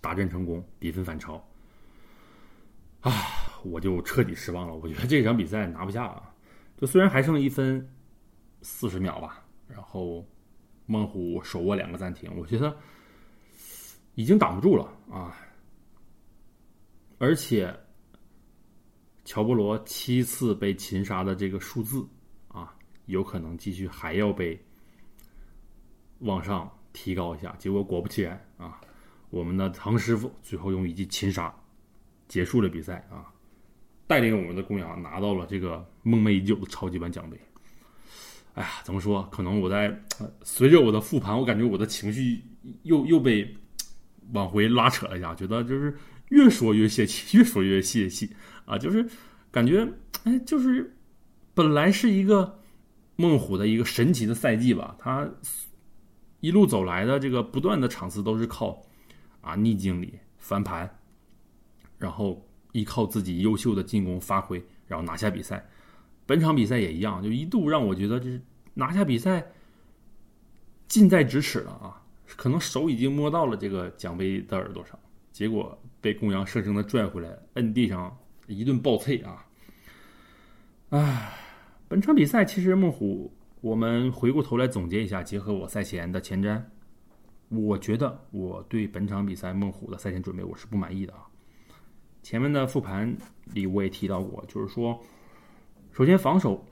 [0.00, 1.34] 打阵成功，比分反超
[3.00, 3.12] 啊！
[3.64, 4.74] 我就彻底失望了。
[4.76, 6.32] 我觉得这场比赛拿不下啊！
[6.76, 7.84] 就虽然还剩一分
[8.62, 10.24] 四十秒吧，然后
[10.86, 12.76] 孟虎手握两个暂停，我觉得
[14.14, 15.36] 已经挡不住了啊！
[17.18, 17.76] 而且
[19.26, 22.02] 乔波罗七次被擒杀的这个数字
[22.48, 22.72] 啊，
[23.04, 24.58] 有可能继续还要被。
[26.20, 28.80] 往上提高一下，结果果不其然啊，
[29.28, 31.54] 我们的唐师傅最后用一记擒杀
[32.26, 33.28] 结束了比赛啊，
[34.06, 37.38] 带领我们的公羊拿到了这个梦寐已久的超级碗奖杯。
[38.54, 39.28] 哎呀，怎么说？
[39.30, 39.94] 可能我在
[40.42, 42.42] 随着我的复盘，我感觉我的情绪
[42.84, 43.46] 又又被
[44.32, 45.94] 往回拉扯了一下，觉得就是
[46.30, 48.34] 越说越泄气， 越说越泄气
[48.66, 49.08] 啊，就是
[49.50, 49.88] 感觉
[50.24, 50.94] 哎，就是
[51.54, 52.60] 本来是一个
[53.16, 55.26] 孟虎的一个神奇的赛季吧，他。
[56.40, 58.80] 一路走来的这个不断的场次都是靠
[59.40, 60.98] 啊逆境里翻盘，
[61.98, 65.66] 然后依靠自己优秀的进攻发挥，然后拿下比赛。
[66.26, 68.40] 本场比赛也一样，就一度让我觉得就是
[68.74, 69.44] 拿下比赛
[70.86, 72.04] 近在咫尺了啊，
[72.36, 74.96] 可能手已经摸到了这个奖杯的耳朵上，
[75.32, 79.46] 结果被公羊生生的拽回来，摁地上一顿暴啐啊！
[80.90, 81.32] 唉，
[81.88, 83.32] 本场比赛其实孟虎。
[83.62, 86.62] 我们回过头来总结一下，结合我赛前的前瞻，
[87.48, 91.26] 我觉得我对本场比赛孟虎的赛前准备我是不满意的啊。
[92.22, 95.02] 前面的复盘里我也提到过，就是说，
[95.90, 96.64] 首先防守，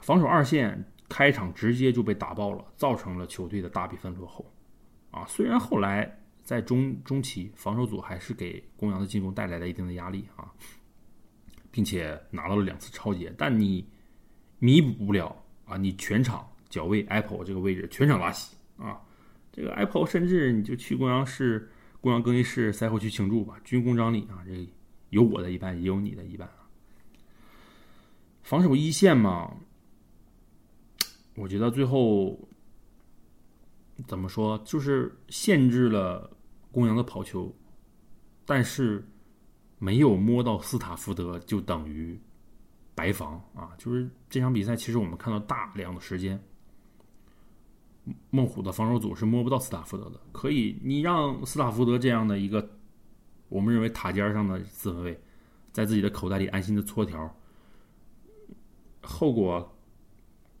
[0.00, 4.44] 防守二线开场直接就被打爆了，造成了球队的大比分落后。
[5.10, 10.52] 啊，虽然后来在中中期防守组还是给公羊的进攻带来了一定的压力啊，
[11.72, 13.84] 并且拿到了两次超节，但你
[14.60, 15.36] 弥补不了。
[15.64, 19.00] 啊，你全场脚位 Apple 这个位置全场拉稀啊！
[19.50, 24.68] 这个 Apple 甚至你就去公羊市、公羊更衣室赛后去庆祝吧，军功章里啊，这
[25.10, 26.68] 有我的一半，也有你的一半啊。
[28.42, 29.56] 防守一线嘛，
[31.36, 32.38] 我觉得最后
[34.06, 36.30] 怎么说，就是限制了
[36.70, 37.54] 公羊的跑球，
[38.44, 39.02] 但是
[39.82, 42.16] 没有摸到斯塔福德，就等于。
[42.94, 46.38] 白防啊，就是这场比赛，其实我们看到大量的时间，
[48.28, 50.20] 孟虎的防守组是摸不到斯塔福德的。
[50.30, 52.70] 可以，你让斯塔福德这样的一个
[53.48, 55.18] 我们认为塔尖上的四分卫，
[55.72, 57.34] 在自己的口袋里安心的搓条，
[59.00, 59.74] 后果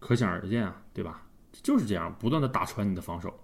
[0.00, 1.26] 可想而知啊，对吧？
[1.52, 3.38] 就是这样，不断的打穿你的防守。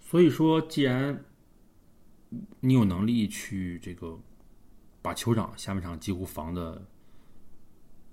[0.00, 1.24] 所以说，既然
[2.60, 4.18] 你有能力去这个。
[5.02, 6.82] 把酋长下半场几乎防的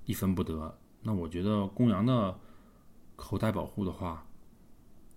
[0.04, 2.38] 一分不得，那我觉得公羊的
[3.16, 4.28] 口袋保护的话，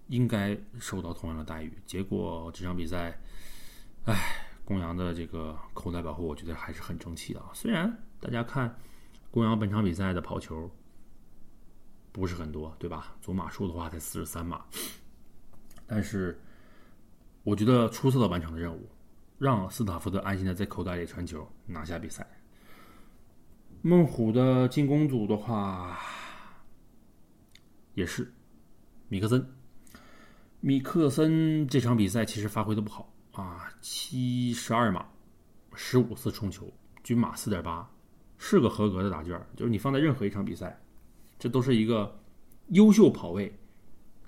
[0.06, 1.76] 应该受到同样的待遇。
[1.84, 3.18] 结果这场比赛，
[4.04, 4.14] 唉，
[4.64, 7.50] 公羊的这个口袋保护，我觉得还是很争气的啊。
[7.52, 8.78] 虽然大家看
[9.32, 10.70] 公羊本场比赛的跑球
[12.12, 13.16] 不是很多，对吧？
[13.20, 14.64] 总码数的话才四十三码，
[15.88, 16.40] 但是
[17.42, 18.88] 我觉得出色的完成了任务。
[19.38, 22.26] 让斯塔福德安心的在口袋里传球拿下比赛。
[23.82, 25.98] 孟虎的进攻组的话，
[27.94, 28.32] 也是
[29.08, 29.46] 米克森。
[30.60, 35.06] 米克森这场比赛其实发挥的不好啊，七十二码，
[35.74, 37.86] 十五次冲球，均码四点八，
[38.38, 39.38] 是个合格的答卷。
[39.54, 40.80] 就是你放在任何一场比赛，
[41.38, 42.18] 这都是一个
[42.68, 43.54] 优秀跑位。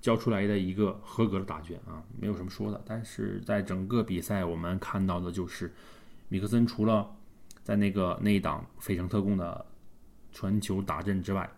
[0.06, 2.80] 交出来的一个合格的答卷啊，没有什么说的。
[2.86, 5.74] 但是在整个比赛，我们看到的就是
[6.28, 7.12] 米克森除了
[7.64, 9.66] 在那个那一档非常特工的
[10.30, 11.50] 传球打阵之外，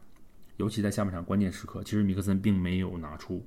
[0.56, 3.44] 尤其在下半场关键时刻，其实米克森并没有拿出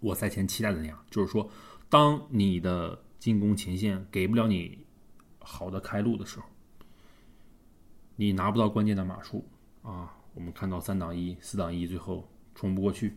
[0.00, 1.48] 我赛前期待的那样，就是说，
[1.88, 4.84] 当你的进攻前线给不了你
[5.38, 6.46] 好的开路的时候，
[8.16, 9.46] 你拿不到关键的码数
[9.82, 13.16] 啊，我们看到三挡一、四挡一，最后冲不过去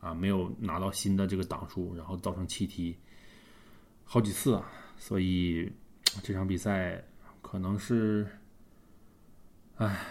[0.00, 2.96] 啊，没有拿到新的这个档数，然后造成弃踢
[4.04, 5.70] 好几次啊，所以
[6.22, 7.04] 这场比赛
[7.42, 8.26] 可能是，
[9.76, 10.06] 唉，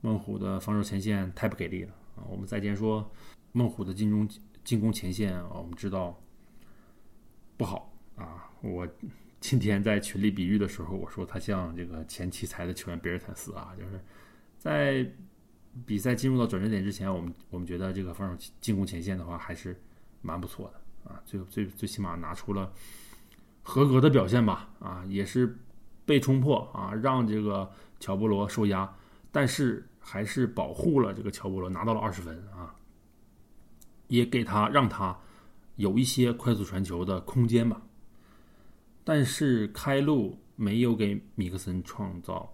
[0.00, 2.22] 孟虎的防守前线太不给力了啊。
[2.28, 3.10] 我们再见说
[3.52, 4.28] 孟虎的进攻
[4.62, 6.20] 进攻前线，我们知道
[7.56, 8.50] 不好啊。
[8.60, 8.86] 我
[9.40, 14.00] 今天在群里比喻的时候，我说他像这个前奇才的球员比尔坦斯啊，就是
[14.58, 15.04] 在
[15.86, 19.80] 比赛进入到转折点之前，我们我们觉得这个防守进攻前线的话还是
[20.20, 22.72] 蛮不错的啊，最最最起码拿出了
[23.62, 25.58] 合格的表现吧啊，也是
[26.04, 28.94] 被冲破啊，让这个乔波罗受压，
[29.30, 32.74] 但是还是保护了这个乔波罗拿到了二十分啊，
[34.08, 35.18] 也给他让他
[35.76, 37.80] 有一些快速传球的空间吧。
[39.04, 42.51] 但是开路没有给米克森创造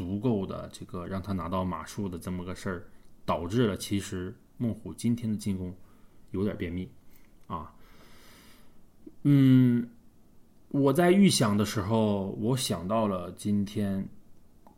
[0.00, 2.88] 足够的这个让他拿到码数的这么个事儿，
[3.26, 5.76] 导致了其实孟虎今天的进攻
[6.30, 6.90] 有点便秘
[7.46, 7.70] 啊。
[9.24, 9.90] 嗯，
[10.68, 14.08] 我在预想的时候，我想到了今天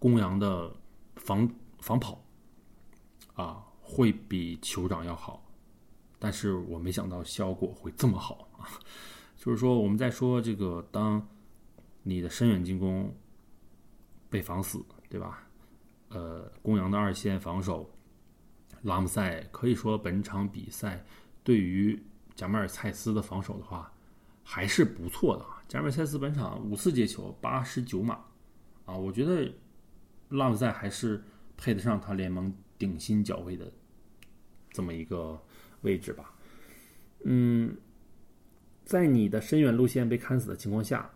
[0.00, 0.74] 公羊的
[1.14, 2.20] 防防跑
[3.34, 5.48] 啊会比酋长要好，
[6.18, 8.66] 但是我没想到效果会这么好啊。
[9.38, 11.24] 就是说，我们在说这个，当
[12.02, 13.14] 你的深远进攻
[14.28, 15.46] 被防死，对吧？
[16.08, 17.90] 呃，公羊的二线防守，
[18.80, 21.04] 拉姆塞可以说本场比赛
[21.44, 22.02] 对于
[22.34, 23.92] 贾马尔蔡斯的防守的话
[24.42, 25.62] 还是不错的啊。
[25.68, 28.24] 贾马尔蔡斯本场五次接球，八十九码
[28.86, 29.52] 啊，我觉得
[30.30, 31.22] 拉姆塞还是
[31.58, 33.70] 配得上他联盟顶薪脚位的
[34.70, 35.38] 这么一个
[35.82, 36.34] 位置吧。
[37.24, 37.76] 嗯。
[38.84, 41.08] 在你的深远路线被砍死的情况下，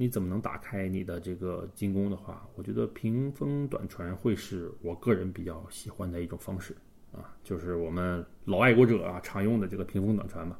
[0.00, 2.48] 你怎么能打开你的这个进攻的话？
[2.54, 6.72] 我觉得屏风短传会是我个人比较喜欢的一种方式
[7.10, 10.56] 啊，就是我们老爱国者啊常用的这个屏风短传嘛。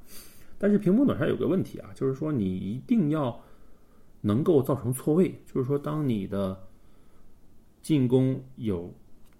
[0.59, 3.40] 但是屏风短传有个问题啊，就是说你一定要
[4.20, 6.68] 能够造成错位，就是说当你的
[7.81, 8.92] 进攻有，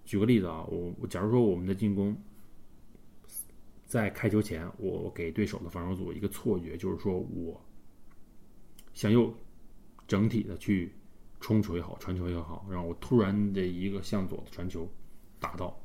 [0.05, 2.15] 举个例子啊，我我假如说我们的进攻。
[3.85, 7.59] 在开球前，我给对手的防守组一个错觉，就是说我
[8.93, 9.33] 向右
[10.09, 10.91] 整体的去
[11.39, 14.91] 冲球也好，传球也好，让我突然的一个向左的传球
[15.39, 15.79] 打到，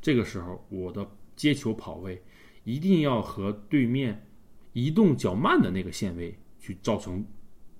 [0.00, 2.20] 这个时候我的接球跑位
[2.64, 4.26] 一定要和对面
[4.72, 7.24] 移动较慢的那个线位去造成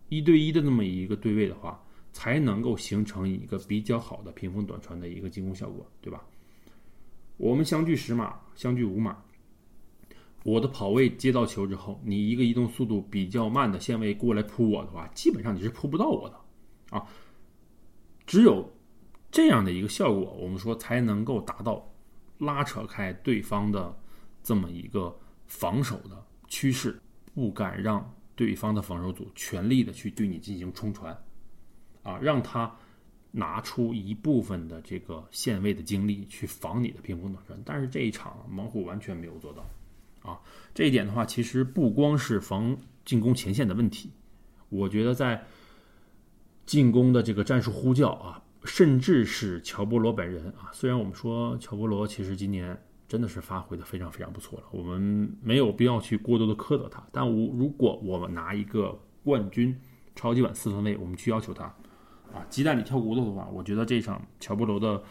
[0.08, 6.24] 一对一的那么一个对位的话，才能够形成一个比较好的屏风短传的一个进攻效果，对吧？
[7.36, 9.20] 我们相距十码，相距五码。
[10.44, 17.06] 我的跑位接到球之后，你一个移动速度比较慢的线位过来扑我的话，基本上你是扑不到我的啊。
[18.26, 18.70] 只有
[19.30, 21.88] 这样的一个效果，我们说才能够达到
[22.38, 23.96] 拉扯开对方的
[24.42, 27.00] 这么一个防守的趋势，
[27.34, 31.16] 不敢让对方的防守组全力的去对你进行冲传
[32.02, 32.74] 啊，让他。
[33.34, 39.64] 拿出一部分的这个线位的精力去防你的屏风短传，但是这一场猛虎完全没有做到，
[40.22, 40.40] 啊，
[40.74, 44.10] 这一点的话，其实不光是防进攻前线的问题，
[44.68, 45.44] 我觉得在
[46.64, 59.76] 进攻的这个战术呼叫啊，甚至是乔波罗本人啊，虽然我们说乔波罗其实今年真的是发挥的非常非常不错了，我们没有必要去过多的苛责他，但我如果我们拿一个冠军
[60.14, 61.64] 超级碗四分卫，我们去要求他。
[62.32, 65.02] 啊，鸡蛋里挑骨头的话，我觉得这场乔布罗的，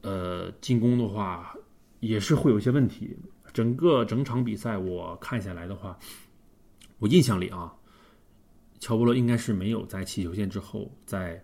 [0.00, 1.54] 呃，进攻的话
[2.00, 3.14] 也是会有一些问题。
[3.54, 5.98] 整个整场比赛我看下来的话，
[6.98, 7.72] 我印象里啊，
[8.80, 11.42] 乔布罗应该是没有在起球线之后，在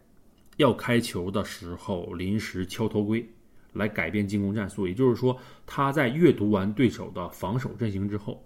[0.56, 3.26] 要开球的时候临时敲头盔
[3.72, 4.86] 来改变进攻战术。
[4.86, 8.44] 也就是说，他在阅读完对手的防守阵型之后，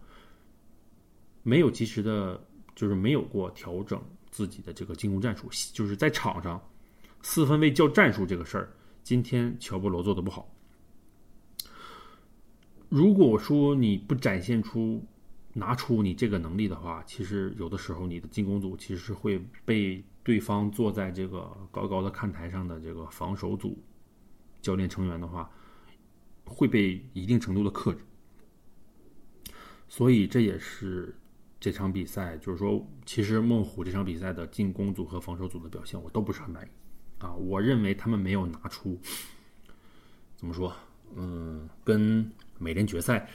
[1.43, 2.41] 没有及时的，
[2.77, 4.01] 就是没有过调整。
[4.31, 6.61] 自己的这个进攻战术，就是在场上
[7.23, 8.69] 四分卫叫战术这个事儿，
[9.05, 10.54] 今天乔布罗做的不好。
[12.95, 15.05] 如果说你不展现出、
[15.53, 23.83] 拿出你这个能力的话，其实有的时候你的进攻组其实是会被对方坐在这个高高的看台上的这个防守组
[24.63, 25.51] 教练成员的话，
[26.45, 27.99] 会被一定程度的克制。
[29.89, 31.13] 所以这也是。
[31.59, 36.69] 这场比赛就是说，其实孟虎这场比赛的进攻组和防守组的表现我都不是很满意
[37.25, 37.33] 啊。
[37.33, 39.01] 我认为他们没有拿出
[40.37, 40.71] 怎么说，
[41.17, 43.29] 嗯，跟美联决赛，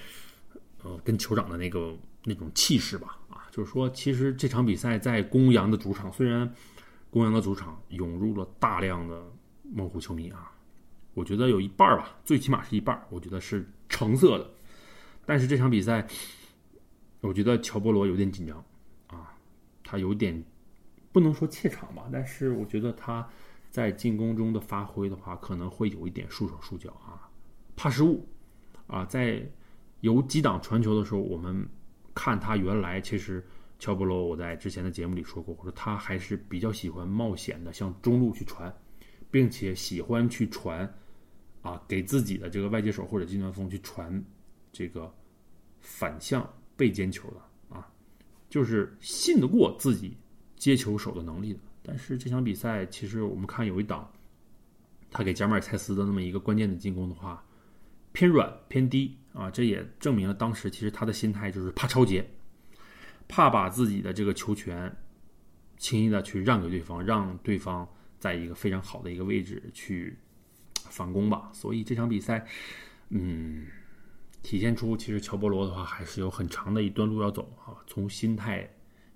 [0.84, 6.52] 呃，跟酋长的那个那种气势吧，啊，就是说，其实这场比赛在公羊的主场，虽然
[7.10, 9.24] 公羊的主场涌入了大量的
[9.64, 10.52] 猛虎球迷啊，
[11.14, 14.50] 我觉得有一半吧，最起码是一半，我觉得是橙色的。
[15.26, 16.08] 但是这场比赛，
[17.22, 18.64] 我觉得乔波罗有点紧张
[19.08, 19.34] 啊，
[19.84, 20.44] 他有点
[21.12, 23.28] 不能说怯场吧，但是我觉得他
[23.70, 27.30] 在进攻中的发挥的话，可能会有一点束手束脚啊，
[27.76, 28.28] 怕失误
[28.90, 29.42] 啊，在。
[30.02, 31.68] 有几档传球的时候，我们
[32.16, 33.46] 看他原来其实
[33.80, 38.74] 乔布罗，我在之前的节目里说过，我说他还是比较喜欢冒险的，向中路去传，
[39.30, 40.90] 并且喜欢去传
[41.62, 44.24] 啊，给自己的这个外接手或者金端锋去传
[44.72, 45.14] 这个
[45.82, 47.86] 反向背肩球的啊，
[48.50, 50.16] 就是信得过自己
[50.56, 51.60] 接球手的能力的。
[51.84, 54.10] 但是这场比赛，其实我们看有一档，
[55.12, 57.44] 他给加马尔蔡斯的那么一个关键的进攻的话，
[58.12, 59.16] 偏软偏低。
[59.32, 62.28] 啊，这也证明了当时其实他的心态就是怕超节，
[63.28, 64.94] 怕把自己的这个球权
[65.78, 70.18] 轻易的去让给对方，让对方在一个非常好的一个位置去
[70.90, 71.52] 反攻吧。
[71.54, 72.46] 所以这场比赛，
[73.10, 73.68] 嗯，
[74.42, 77.78] 体现出其实乔波罗的话还是有很长的一段路要走啊。
[77.86, 78.68] 从心态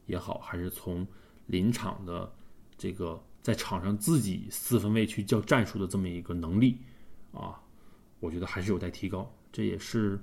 [0.05, 1.05] 也好，还是从
[1.47, 2.31] 临场的
[2.77, 6.77] 这个在场上自己四分卫去叫战术的这么一个能力
[7.33, 7.59] 啊，
[8.23, 9.29] 我觉得还是有待提高。
[9.51, 10.17] 这也是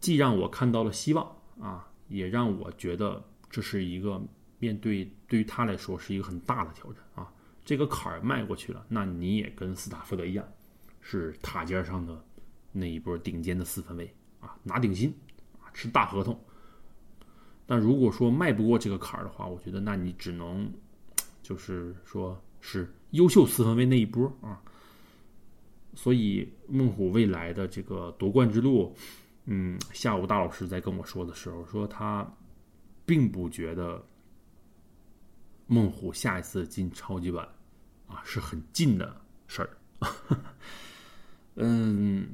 [0.00, 4.18] 既让我看到了希望啊，也让我觉得这是一个
[4.58, 7.30] 面对对于他来说是一个很大的挑战啊。
[7.62, 10.48] 这个坎儿迈过去了，那你也跟斯塔福德一样，
[11.02, 12.24] 是塔尖上的
[12.72, 15.14] 那一波顶尖的四分卫啊，拿顶薪
[15.60, 16.40] 啊，吃大合同。
[17.66, 20.72] 但如果说迈不过这个坎儿的话，我觉得那你只能
[21.42, 24.62] 就是说是优秀四分卫那一波啊。
[25.96, 28.94] 所以，孟虎未来的这个夺冠之路，
[29.46, 32.30] 嗯，下午大老师在跟我说的时候说，他
[33.06, 34.04] 并不觉得
[35.66, 37.48] 孟虎下一次进超级碗
[38.06, 39.16] 啊是很近的
[39.48, 39.70] 事儿。
[41.56, 42.28] 嗯，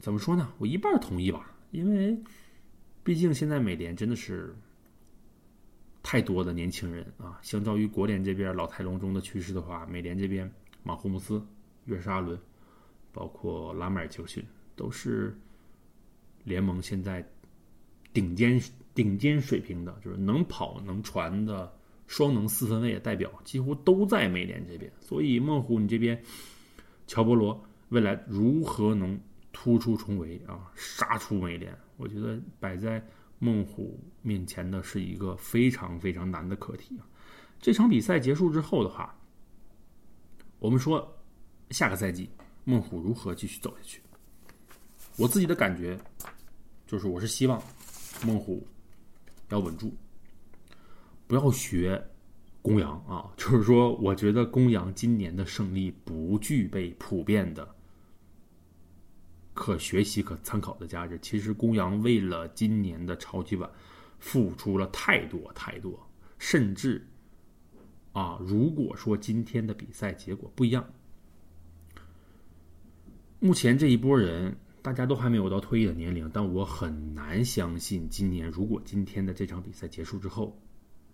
[0.00, 0.50] 怎么说呢？
[0.56, 2.18] 我一半同意吧，因为
[3.02, 4.56] 毕竟现在美联真的是
[6.02, 10.50] 太多的年轻人啊，相较于国联这边老态龙钟的趋势的话，美联这边
[10.82, 11.46] 马霍姆斯、
[11.84, 12.40] 约什阿伦。
[13.14, 15.34] 包括拉梅尔球逊都是
[16.42, 17.26] 联盟现在
[18.12, 18.60] 顶尖
[18.92, 21.72] 顶尖水平的，就是能跑能传的
[22.06, 24.92] 双能四分卫的代表，几乎都在美联这边。
[25.00, 26.20] 所以孟虎，你这边
[27.06, 29.18] 乔波罗未来如何能
[29.52, 31.72] 突出重围啊，杀出美联？
[31.96, 33.00] 我觉得摆在
[33.38, 37.06] 孟虎面前的是一个非常非常难的课题啊。
[37.60, 39.16] 这场比赛结束之后的话，
[40.58, 41.16] 我们说
[41.70, 42.28] 下个赛季。
[42.64, 44.00] 孟虎如何继续走下去？
[45.16, 45.98] 我自己的感觉
[46.86, 47.62] 就是，我是希望
[48.26, 48.66] 孟虎
[49.50, 49.92] 要稳住，
[51.26, 52.02] 不要学
[52.62, 53.30] 公羊啊。
[53.36, 57.74] 就是说，我觉得公羊今年的胜利不具备普遍的
[59.52, 61.18] 可学习、可参考的价值。
[61.20, 63.70] 其实，公羊为了今年的超级碗
[64.18, 67.06] 付出了太多太多，甚至
[68.12, 70.84] 啊，如果说今天的比赛结果不一样。
[73.44, 80.58] 目前这一波人，大家都还没有到退役的年龄，但我很难相信，今年如果今天的这场比赛结束之后，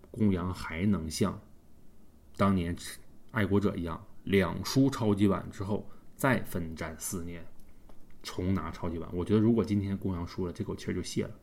[0.09, 1.37] 公羊还能像
[2.37, 2.73] 当年
[3.31, 7.45] 爱国者一样，两输超级碗之后再奋战四年，
[8.23, 9.09] 重拿超级碗。
[9.13, 11.35] 我觉得，如果今天公羊输了，这口气儿就泄了。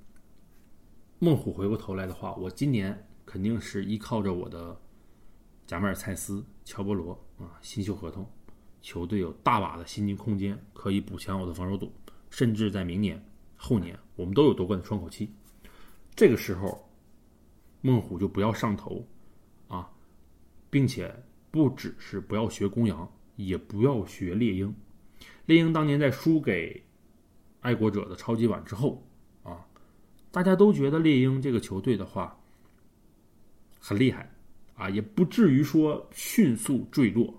[1.19, 4.75] 孟虎回过头来的话，我今年肯定是依靠着我的
[5.67, 8.27] 贾马尔蔡斯、乔波罗啊，新秀合同。
[8.89, 11.93] 球队有大把的薪金空间可以补强我的防守组，
[12.31, 13.23] 甚至在明年、
[13.55, 15.31] 后年，我们都有夺冠的窗口期。
[16.17, 16.89] 这个时候，
[17.83, 19.07] 孟虎就不要上头
[19.69, 19.91] 啊，
[20.71, 21.15] 并且
[21.51, 24.75] 不只是不要学公羊，也不要学猎鹰。
[25.45, 26.83] 猎鹰当年在输给
[27.61, 29.07] 爱国者的超级碗之后
[29.43, 29.67] 啊，
[30.31, 32.35] 大家都觉得猎鹰这个球队的话
[33.79, 34.35] 很厉害
[34.77, 37.35] 啊，也不至于说迅速坠落。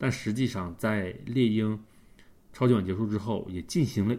[0.00, 1.76] 但实际上，在猎鹰
[2.52, 4.16] 超级碗结束之后，也进行了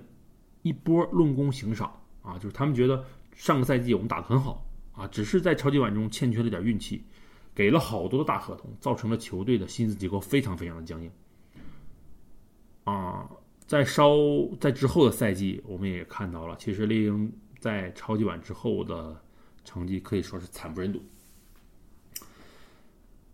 [0.62, 7.02] 一波论功行赏啊，就是他们觉得上个赛季我们打得很好啊，只是在超级碗中欠缺了点运气，
[7.56, 11.10] 给了好多的大合同，造成了球队的薪资结构非常非常的僵硬
[12.84, 13.30] 啊。
[13.66, 14.18] 在稍
[14.60, 19.18] 在之后的赛季，我们也看到了，其实猎鹰在超级碗之后的
[19.64, 21.02] 成绩可以说是惨不忍睹，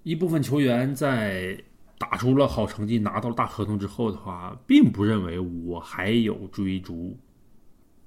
[0.03, 1.59] 一部分球员在。
[1.97, 7.17] 打出了好成绩，拿到了大合同之后的话，并不认为我还有追逐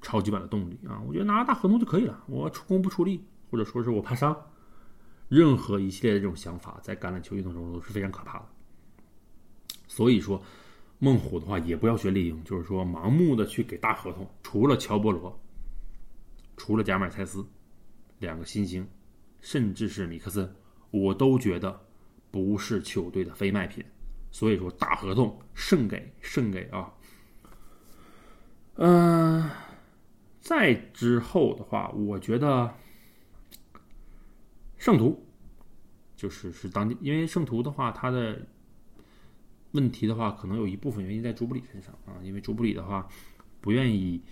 [0.01, 1.01] 超级碗的动力啊！
[1.07, 4.37] 我觉得拿了大合同就可以了，我出工不出力，或者说是我怕伤，
[5.29, 8.47] 任何一系列的这种想法，在橄榄球运动中都是非常可怕的。
[9.87, 10.41] 所以说，
[10.99, 14.29] 孟虎的话也不要学丽英，就是说盲目的去给大合同。
[14.43, 15.41] 除了乔波罗，
[16.57, 17.45] 除了贾马尔泰斯
[18.19, 18.87] 两个新星，
[19.41, 20.55] 甚至是米克森，
[20.91, 21.81] 我都觉得
[22.39, 23.85] 不是球队的非卖品。
[24.31, 26.93] 所以说，大合同胜给胜给啊！
[28.75, 29.51] 嗯。
[30.41, 32.73] 再之后的话，我觉得
[34.79, 35.27] 圣徒
[36.17, 38.47] 就是是当地，因为圣徒的话，他的
[39.73, 43.07] 问题的话，可能有一部分原因在朱布里身上啊，因为朱布里的话
[43.61, 44.23] 不愿意，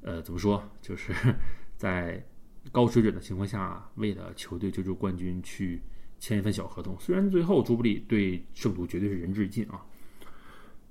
[0.00, 1.12] 呃，怎么说，就是
[1.76, 2.24] 在
[2.72, 5.82] 高水准的情况下，为了球队追逐冠军去
[6.20, 6.96] 签一份小合同。
[7.00, 9.82] 虽然最后朱布里对圣徒绝对是仁至义尽啊，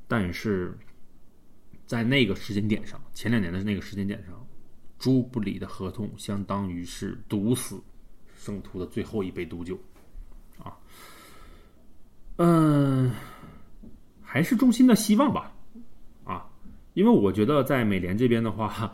[0.09, 0.77] 但是
[1.85, 4.45] 在那个时间点上，前两年的那个时间点上。
[4.97, 7.81] 朱布里的合同相当于是毒死
[8.35, 9.79] 圣徒的最后一杯毒酒，
[10.61, 10.75] 啊，
[12.35, 13.09] 嗯，
[14.21, 15.55] 还是衷心的希望吧，
[16.25, 16.45] 啊，
[16.95, 18.93] 因为我觉得在美联这边的话，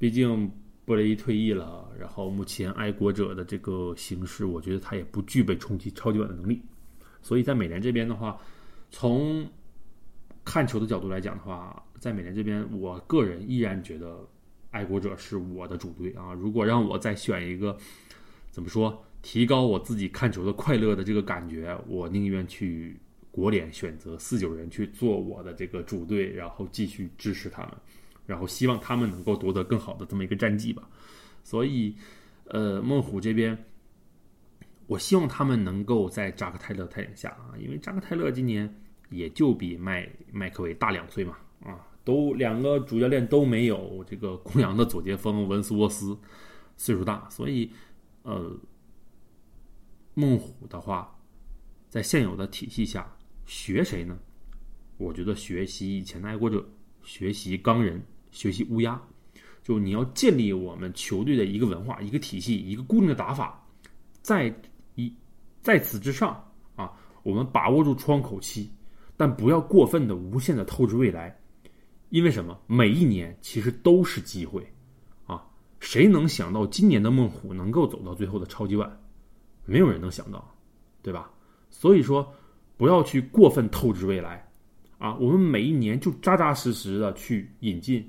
[0.00, 0.50] 毕竟
[0.86, 6.62] 布雷伊退役了，然后目前爱国者的这个形势，我觉得他也不具备冲击超级碗的能力，
[7.20, 8.40] 所以在美联这边的话，
[8.90, 9.46] 从
[10.44, 14.26] 看球的角度来讲的话，在美联这边，我个人依然觉得。
[14.72, 16.34] 爱国者是我的主队啊！
[16.34, 17.74] 如果让我再选一个，
[18.50, 27.72] 怎么说，提高我自己看球的快乐的这个感觉，我宁愿去国联选择四九人去做我的这个主队，然后继续支持他们，
[28.26, 30.88] 然后希望他们能够夺得更好的这么一个战绩吧。
[31.42, 31.96] 所以，
[32.46, 33.56] 呃，孟虎这边，
[34.86, 41.86] 我希望他们能够在扎克泰勒带领下啊，因为扎克泰勒今年也就比麦麦克维大两岁嘛，啊。
[42.04, 46.16] 都两个主教练都没有这个公羊的左前锋文斯沃斯
[46.76, 47.68] 岁数大，所以
[48.22, 48.56] 呃，
[50.14, 51.18] 孟虎的话，
[51.88, 53.12] 在现有的体系下
[53.44, 54.16] 学谁呢？
[54.98, 56.64] 我觉得学习以前的爱国者，
[57.02, 58.00] 学习钢人，
[58.36, 59.00] 学习乌鸦，
[59.62, 63.66] 就你要建立我们球队的一个文化、一个体系、一个固定的打法，
[64.20, 64.54] 在
[64.94, 65.10] 一
[65.62, 66.38] 在此之上
[66.74, 68.68] 啊，我们把握住窗口期，
[69.16, 71.34] 但不要过分的、无限的透支未来。
[72.10, 72.60] 因为什么？
[72.66, 74.62] 每一年其实都是机会，
[75.24, 75.42] 啊，
[75.80, 79.00] 谁能想到今年的孟虎能够走到最后的超级碗？
[79.64, 80.54] 没有人能想到，
[81.00, 81.30] 对吧？
[81.70, 82.30] 所以说，
[82.76, 84.46] 不要去过分透支未来，
[84.98, 88.06] 啊，我们每一年就扎扎实实的去引进，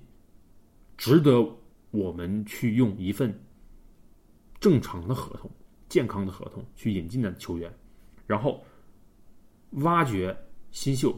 [0.97, 1.47] 值得
[1.91, 3.33] 我们去用一份
[4.59, 5.49] 正常的合同、
[5.87, 7.71] 健康的合同去引进的球员，
[8.25, 8.65] 然后
[9.71, 10.35] 挖掘
[10.71, 11.17] 新秀。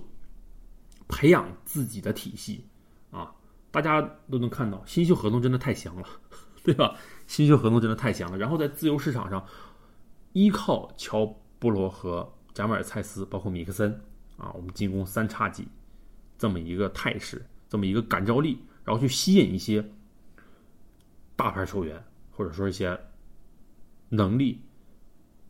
[1.12, 2.64] 培养自己的体系，
[3.10, 3.34] 啊，
[3.72, 4.00] 大家
[4.30, 6.08] 都能看到新秀合同真的太香了，
[6.64, 6.96] 对吧？
[7.26, 8.38] 新秀合同真的太香了。
[8.38, 9.44] 然后在自由市场上，
[10.34, 11.26] 依靠乔
[11.58, 13.92] 布罗和贾马尔蔡斯，包括米克森，
[14.38, 15.68] 啊，我们进攻三叉戟
[16.38, 19.88] 这么一个态势，这么一个感召力，然后去吸引一些
[21.36, 23.00] 大牌球员，或者说一些
[24.10, 24.60] 能力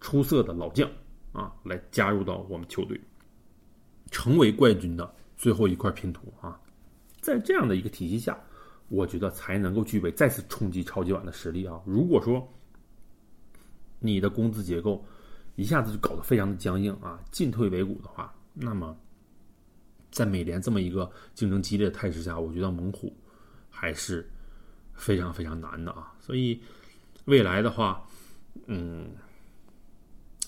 [0.01, 0.91] 出色的老将，
[1.31, 2.99] 啊，来加入到我们球队，
[4.11, 5.15] 成为冠军的。
[5.37, 6.59] 最后一块拼图啊，
[7.21, 8.37] 在这样的一个体系下，
[8.89, 11.81] 我觉得才能够具备再次冲击超级碗的实力啊。
[11.85, 12.45] 如果说
[13.99, 15.01] 你的工资结构
[15.55, 18.93] 一下子就搞得非常的僵硬啊，进退维谷的话，那么
[20.11, 23.15] 在美联这么一个竞争激烈的态势下，我觉得猛虎
[23.79, 24.29] 还是
[24.93, 26.11] 非常非常难的啊。
[26.19, 26.61] 所以
[27.25, 28.05] 未来的话，
[28.65, 29.11] 嗯，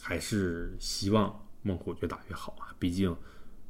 [0.01, 3.15] 还是希望孟虎越打越好啊，毕竟。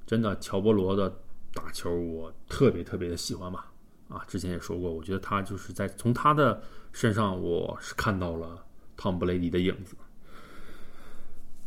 [0.07, 1.13] 真的，乔波罗的
[1.53, 3.71] 打球我特别特别的喜欢吧？
[4.09, 8.65] 啊，之前也说过，我觉得他就是在从他的身上，我是看到了
[8.97, 9.95] 汤布雷迪的影子。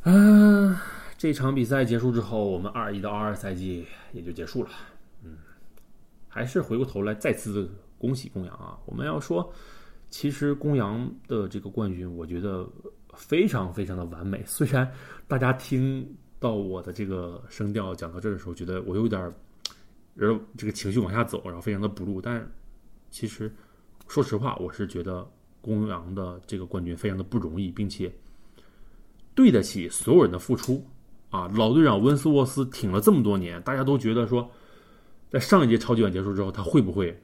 [0.02, 0.82] 啊，
[1.16, 4.70] 这场比赛结束之后，我们二一到二二赛季也就结束了。
[5.22, 5.38] 嗯，
[6.28, 7.70] 还是回过头来再次
[8.04, 8.76] 恭喜公羊啊！
[8.84, 9.50] 我们要说，
[10.10, 12.68] 其实公羊的这个冠军，我觉得
[13.14, 14.42] 非常非常的完美。
[14.44, 14.90] 虽然
[15.26, 16.06] 大家听。
[16.40, 19.32] 到我的这个声调讲到这的时候，觉得我有点儿，
[20.14, 22.20] 然后这个情绪往下走，然后非常的不入。
[22.20, 22.46] 但
[23.10, 23.50] 其实
[24.08, 25.26] 说实话，我是觉得
[25.62, 28.14] 公羊的这个冠军非常的不容易，并且
[29.34, 30.86] 对得起所有人的付出
[31.30, 31.50] 啊！
[31.54, 34.46] 老队长温斯沃斯挺了这么多年，大家都觉得说，
[35.30, 37.18] 在上一届超级碗结束之后，他会不会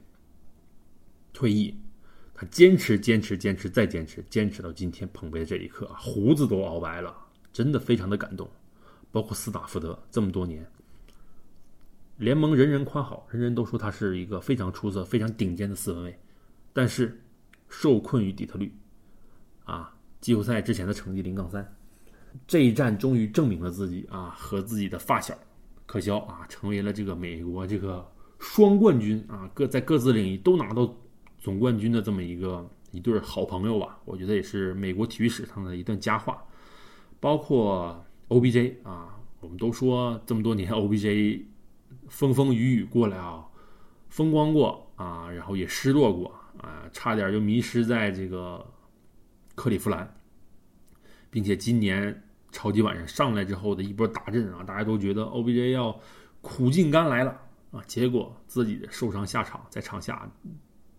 [1.33, 1.75] 退役？
[2.33, 7.15] 他坚持、坚持、坚持再坚持，坚持到今天捧杯的这一刻啊，胡子都熬白了，
[7.53, 8.49] 真的非常的感动。
[9.11, 10.65] 包括斯塔福德这么多年，
[12.17, 16.19] 联盟人人夸好，人人都说他是一个非常出色、非常顶尖的四分卫，
[16.71, 17.21] 但是
[17.67, 18.73] 受困于底特律，
[19.65, 21.75] 啊，季后赛之前的成绩零杠三，
[22.47, 25.37] 这一战终于证明了自己啊和自己的发小
[25.85, 28.09] 可肖啊成为了这个美国这个
[28.39, 30.95] 双冠军啊各在各自领域都拿到
[31.41, 36.41] 总冠军的这么一个一对好朋友吧，我觉得也是美国体育史上的一段佳话，
[37.19, 41.41] 包括 OBJ 啊，我们都说这么多年 OBJ
[42.07, 43.45] 风风雨雨过来啊，
[44.07, 46.33] 风光过啊，然后也失落过。
[46.57, 48.63] 啊，差点就迷失在这个
[49.55, 50.15] 克利夫兰，
[51.31, 55.97] 并且今年超级晚上上来之后的一波大阵啊，大家都觉得 OBJ 要
[56.41, 57.31] 苦尽甘来了
[57.71, 60.29] 啊，结果自己受伤下场，在场下，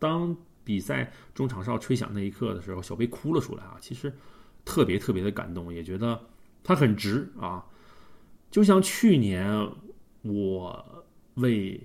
[0.03, 4.12] 当比赛中场哨吹响那一刻的时候，小贝哭了出来啊，其实
[4.64, 6.20] 特别特别的感动，也觉得
[6.64, 7.64] 他很值啊，
[8.50, 9.70] 就像去年
[10.22, 11.80] 我为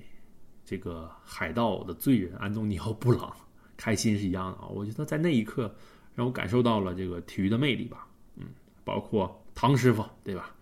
[0.65, 3.31] 这个海盗的罪人安东尼奥布朗。
[3.77, 4.65] 开心是一样的啊！
[4.69, 5.71] 我觉得在那一刻
[6.15, 8.07] 让我感受到了这个体育的魅力吧。
[8.35, 8.47] 嗯，
[8.83, 10.55] 包括唐师傅对吧？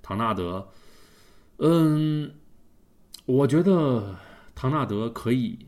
[0.00, 0.68] 唐纳德，
[1.56, 2.32] 嗯，
[3.26, 4.16] 我觉得
[4.54, 5.58] 唐纳德可以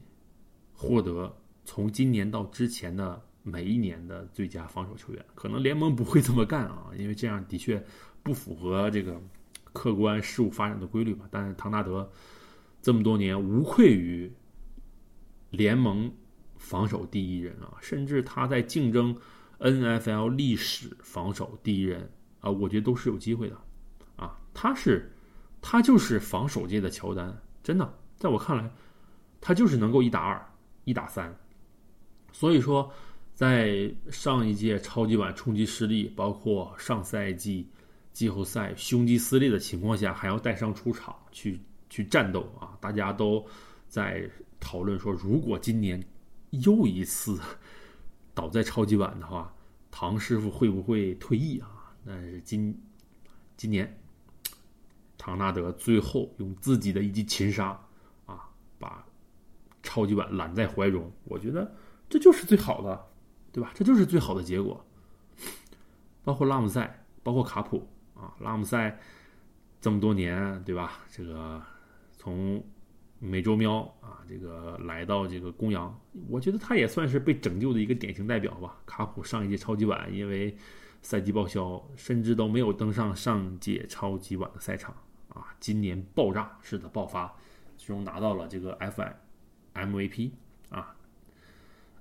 [0.77, 5.25] 获得从今年到之前的每一年的最佳防守球员。
[5.35, 7.85] 可能联盟不会这么干啊，因为这样的确
[8.23, 9.21] 不符合这个
[9.73, 11.27] 客观事物发展的规律吧。
[11.31, 12.09] 但是唐纳德
[12.81, 14.31] 这么多年无愧于
[15.51, 16.13] 联盟。
[16.59, 19.15] 防守第一人啊，甚至他在竞争
[19.61, 22.11] NFL 历史防守第一人
[22.41, 23.57] 啊，我觉得都是有机会的
[24.17, 24.37] 啊。
[24.55, 25.13] 他是，
[25.61, 28.69] 他就是防守界的乔丹，真的，在我看来，
[29.39, 30.45] 他就是能够一打二、
[30.87, 31.31] 一打三。
[32.33, 32.91] 所以说，
[33.35, 37.69] 在上一届超级碗冲击失利，包括上赛季
[38.15, 41.61] 季后赛胸肌撕裂的情况下，还要带伤出场去
[41.91, 43.47] 去战斗啊，大家都
[43.87, 44.27] 在
[44.59, 46.03] 讨论说，如果今年。
[46.63, 47.39] 又一次
[48.33, 49.53] 倒在超级碗的话，
[49.91, 51.93] 唐师傅会不会退役啊？
[52.07, 52.75] 但是今
[53.57, 53.99] 今年，
[55.19, 57.79] 唐纳德最后用自己的一记擒杀
[58.25, 59.06] 啊，把
[59.87, 61.13] 超级碗揽在怀中。
[61.25, 61.75] 我觉得
[62.09, 63.07] 这就是最好的，
[63.53, 63.71] 对吧？
[63.73, 64.85] 这就是最好的结果。
[66.25, 68.99] 包括拉姆塞，包括卡普啊，拉姆塞
[69.81, 71.05] 这么多年，对吧？
[71.11, 71.63] 这个
[72.17, 72.61] 从。
[73.19, 78.79] 美洲喵啊，这个来到这个公羊，我觉得他也算是被拯救的一个典型代表吧。
[78.85, 80.55] 卡普上一届超级碗因为
[81.01, 84.95] 赛季报销，甚至都没有登上上届超级碗的赛场
[85.31, 85.47] 啊。
[85.59, 87.35] 今年爆炸式的爆发，
[87.79, 89.11] 最终拿到了这个 FI
[89.77, 90.31] MVP
[90.71, 90.97] 啊。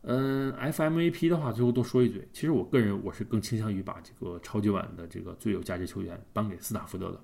[0.01, 7.19] 嗯，FMVP 的话，最后多说一嘴，其实我个人我是更倾向于把这个超级碗的这个最有价值球员颁给斯塔福德的。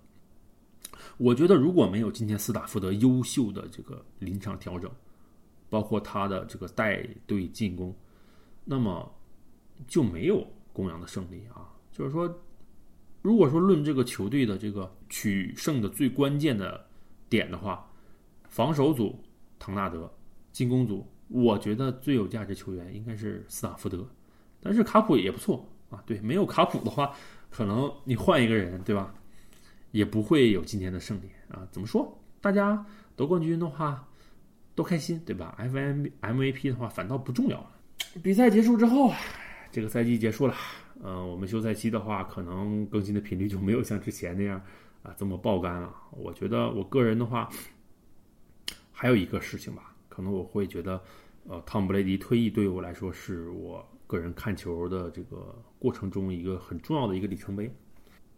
[1.18, 4.91] 我觉得如果没有今天斯塔福德优秀的这个临场调整，
[5.70, 7.95] 包括他的这个带队进攻，
[8.66, 9.12] 那么
[9.88, 11.70] 就没有公羊的胜利啊。
[11.91, 12.41] 就是说，
[13.22, 16.84] 如果说论这个球队的这个取胜的最关键的
[17.30, 17.88] 点的话，
[18.49, 19.18] 防守组
[19.60, 20.12] 唐纳德，
[20.52, 24.06] 进攻组我觉得最有价值球员应该是斯塔福德，
[24.62, 26.04] 但是卡普也不错啊。
[26.06, 27.14] 对，没有卡普的话，
[27.49, 29.14] 可能你换一个人，对吧？
[29.91, 31.68] 也不会有今天的胜利啊！
[31.70, 32.18] 怎么说？
[32.39, 32.86] 大家
[33.16, 34.08] 得冠军的话
[34.74, 37.72] 都开心，对吧？F M M V P 的话反倒不重要了。
[38.24, 39.12] 比赛结束之后，
[39.70, 40.56] 这个赛季结束了。
[41.04, 44.62] 嗯，我们休赛期的话，可能更新的频率就没有像之前那样
[45.04, 45.93] 啊这么爆肝了。
[46.12, 47.49] 我觉得我个人的话，
[48.93, 49.91] 还有一个事情吧，
[50.22, 51.01] 可能我会觉得，
[51.47, 57.74] 呃，汤姆布雷迪退役对于我来说是我个人看球的这个过程中一个很重要的一个里程碑。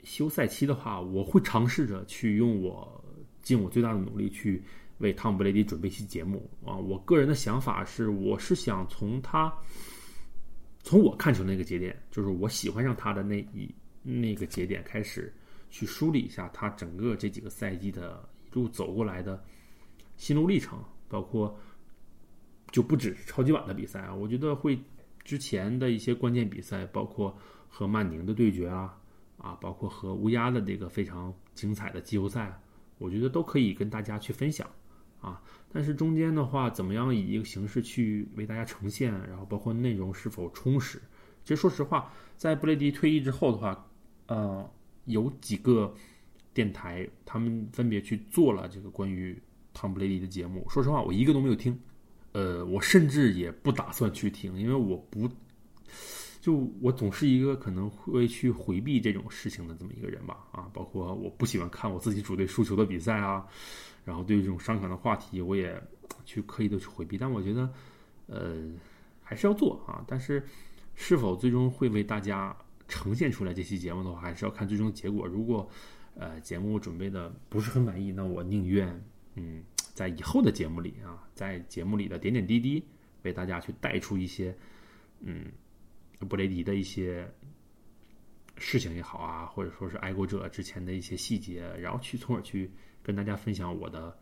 [0.06, 3.04] 休赛期的话，我会尝试着去用我
[3.42, 4.64] 尽我最大的努力去
[5.00, 6.78] 为汤姆布雷迪准备一期节目啊。
[6.78, 9.54] 我个人的想法是，我是想从他
[10.84, 13.70] 从我看球那个节点，就是我喜欢上他的那一
[14.02, 15.34] 那个节点开始，
[15.70, 19.44] 去梳理一下他整个这几个赛季的一路走过来的
[20.16, 21.60] 心路历程，包括
[22.74, 24.78] 就不止超级碗的比赛啊，我觉得会
[25.24, 27.34] 之前的一些关键比赛，包括
[27.70, 29.00] 和曼宁的对决啊。
[29.38, 32.58] 啊，包括和乌鸦的这个非常精彩的季后赛，
[32.98, 34.66] 我觉得都可以跟大家去分享
[35.20, 35.42] 啊。
[35.70, 41.02] 但是中间的话，怎么样以一个形式去为大家呈现，然后包括内容是否充实？
[41.44, 43.86] 其实说实话，在布雷迪退役之后的话，
[44.28, 44.72] 呃，
[45.06, 45.94] 有几个
[46.54, 49.38] 电台他们分别去做了这个关于
[49.74, 50.66] 汤布雷迪的节目。
[50.70, 51.78] 说实话，我一个都没有听，
[52.34, 55.30] 呃，我甚至也不打算去听，因为我不。
[56.42, 63.48] 就我总是一个可能会去回避这种事情的这么一个人吧，啊，包括我不喜欢看我自己主队输球的比赛啊，
[64.04, 65.82] 然后对于这种伤感的话题，我也
[66.26, 67.18] 去刻意的去回避。
[67.18, 67.74] 但我觉得，
[68.28, 68.58] 呃，
[69.22, 70.04] 还是要做啊。
[70.06, 70.46] 但是
[70.96, 72.54] 是否最终会为大家
[72.90, 75.26] 呈现出来这期节目的话，还是要看最终结果。
[75.26, 75.66] 如果
[76.16, 79.02] 呃节目准备的不是很满意，那我宁愿
[79.36, 79.64] 嗯
[79.94, 82.84] 在以后的节目里啊，在节目里的点点滴滴
[83.24, 84.56] 为大家去带出一些
[85.20, 85.52] 嗯
[86.28, 87.30] 布雷迪的一些。
[88.56, 92.70] 事情也好啊，或者说是爱国者之前的一些细节，然后去从而去
[93.02, 94.16] 跟大家分享我的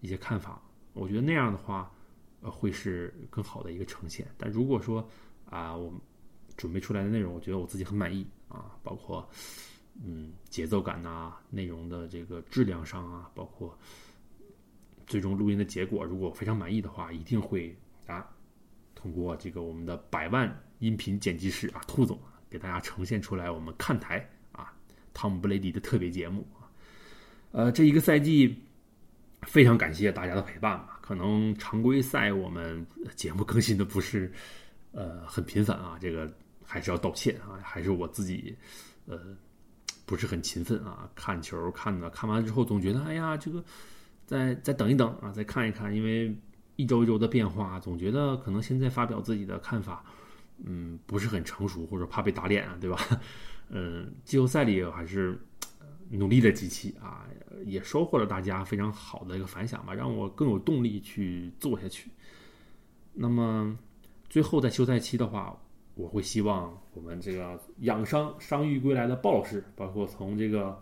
[0.00, 0.60] 一些看法。
[0.94, 1.92] 我觉得那样的话，
[2.40, 4.26] 呃，会是更好的一个呈现。
[4.38, 5.06] 但如果说
[5.44, 5.92] 啊，我
[6.56, 9.28] 准备出来的内容，我觉得我自己很满意啊，包括
[10.02, 13.78] 嗯节奏感呐，内容的这个质量上啊，包括
[15.06, 17.76] 最终录音的结果，如果非常满意的话，一定会
[18.06, 18.26] 啊
[18.94, 22.32] 通过这个我们的百万音频剪辑师啊，兔总啊。
[22.48, 24.72] 给大家呈现出来，我们看台啊，
[25.12, 26.70] 汤姆布雷迪的特别节目啊，
[27.50, 28.56] 呃，这一个赛季
[29.42, 30.96] 非常感谢大家的陪伴吧。
[31.02, 32.86] 可能常规赛我们
[33.16, 34.32] 节目更新的不是
[34.92, 36.32] 呃很频繁啊，这个
[36.64, 38.56] 还是要道歉啊，还是我自己
[39.06, 39.36] 呃
[40.06, 41.10] 不是很勤奋啊。
[41.16, 43.62] 看球看的看完之后，总觉得哎呀，这个
[44.26, 46.36] 再再等一等啊，再看一看，因为
[46.76, 50.04] 一周一周的变化，总觉得可能现在发表自己的看法。
[50.64, 52.98] 嗯，不是很成熟，或者怕被打脸啊，对吧？
[53.68, 55.38] 嗯，季后赛里还是
[56.08, 57.26] 努力的机器啊，
[57.66, 62.10] 也收获了大家非常好的一个反响吧，让我更有动力去做下去。
[63.12, 63.78] 那么
[64.30, 65.54] 最后在休赛期的话，
[65.94, 70.80] 我会希望我们这个养伤伤愈归来的鲍老师，包括从这个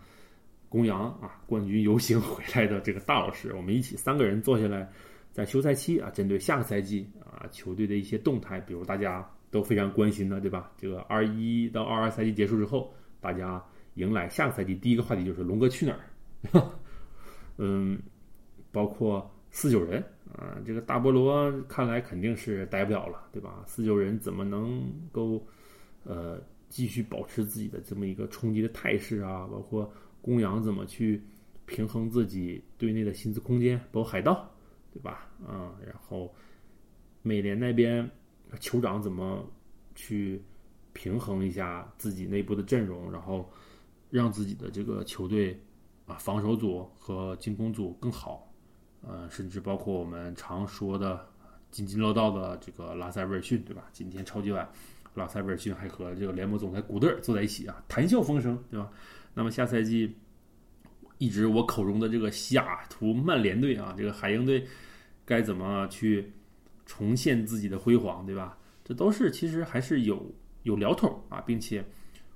[0.74, 4.90] 公羊啊冠军游行回来的这个大老师，我们一起三个人坐下来，
[5.30, 9.24] 在休赛期啊，针对下个赛季啊球队的一些动态，比如大家。
[9.54, 10.72] 都非常关心的，对吧？
[10.76, 13.64] 这个二一到二二赛季结束之后，大家
[13.94, 16.68] 迎来下个赛季第一个话题就是龙哥去哪儿？
[17.56, 17.96] 嗯，
[18.72, 20.02] 包括四九人
[20.36, 23.62] 啊，这个大菠萝看来肯定是待不了了，对吧？
[23.64, 25.40] 四九人怎么能够
[26.02, 29.46] 呃继续保持自己的这么一个冲击的态势啊？
[29.52, 29.88] 包括
[30.24, 31.22] 公羊怎么去
[31.66, 33.78] 平衡自己队内的薪资空间？
[33.92, 34.50] 包括海盗，
[34.92, 35.28] 对吧？
[35.46, 36.34] 啊，然后
[37.22, 38.10] 美联那边。
[38.60, 39.44] 酋长怎么
[39.96, 40.40] 去
[40.92, 43.50] 平衡一下自己内部的阵容，然后
[44.10, 45.60] 让自己的这个球队
[46.06, 48.48] 啊防守组和进攻组更好？
[49.02, 51.26] 呃，甚至包括我们常说的
[51.72, 53.88] 津津乐道的这个拉塞维尔逊，对吧？
[53.92, 54.68] 今天超级碗，
[55.14, 58.88] 拉塞维尔逊还和这个联盟总裁古德尔坐在一起啊，谈笑风生，对吧？
[59.34, 60.16] 那么下赛季
[61.18, 64.66] 一直我口中的这个西雅图曼联队啊，这个海鹰队
[65.24, 66.32] 该怎么去？
[66.86, 68.58] 重现自己的辉煌，对吧？
[68.84, 70.30] 这都是其实还是有
[70.64, 71.82] 有聊头啊，并且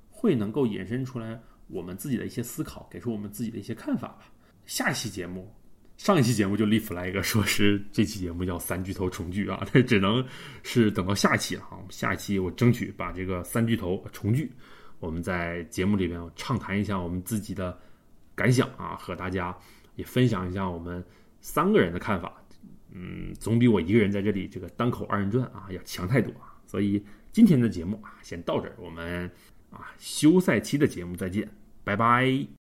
[0.09, 4.32] 会能够引申出来我们自己的一些思考，给出我们自己的一些看法吧。
[4.64, 5.55] 下一期节目，
[5.99, 10.24] 上一期节目就立 flag 说是这期节目叫三巨头重聚啊，这 只能
[10.62, 11.78] 是等到下期了哈。
[11.90, 14.51] 下一期我争取把这个三巨头重聚，
[14.99, 17.78] 我们在节目里边畅谈一下我们自己的
[18.34, 19.57] 感想啊，和大家
[19.94, 21.05] 也分享一下我们
[21.40, 22.32] 三个人的看法。
[22.90, 26.57] 嗯，总比我一个人在这里这个单口二人转啊要强太多啊！
[26.66, 29.30] 所以今天的节目啊，先到这儿，我们
[29.70, 31.49] 啊休赛期的节目再见，
[31.84, 32.58] 拜拜。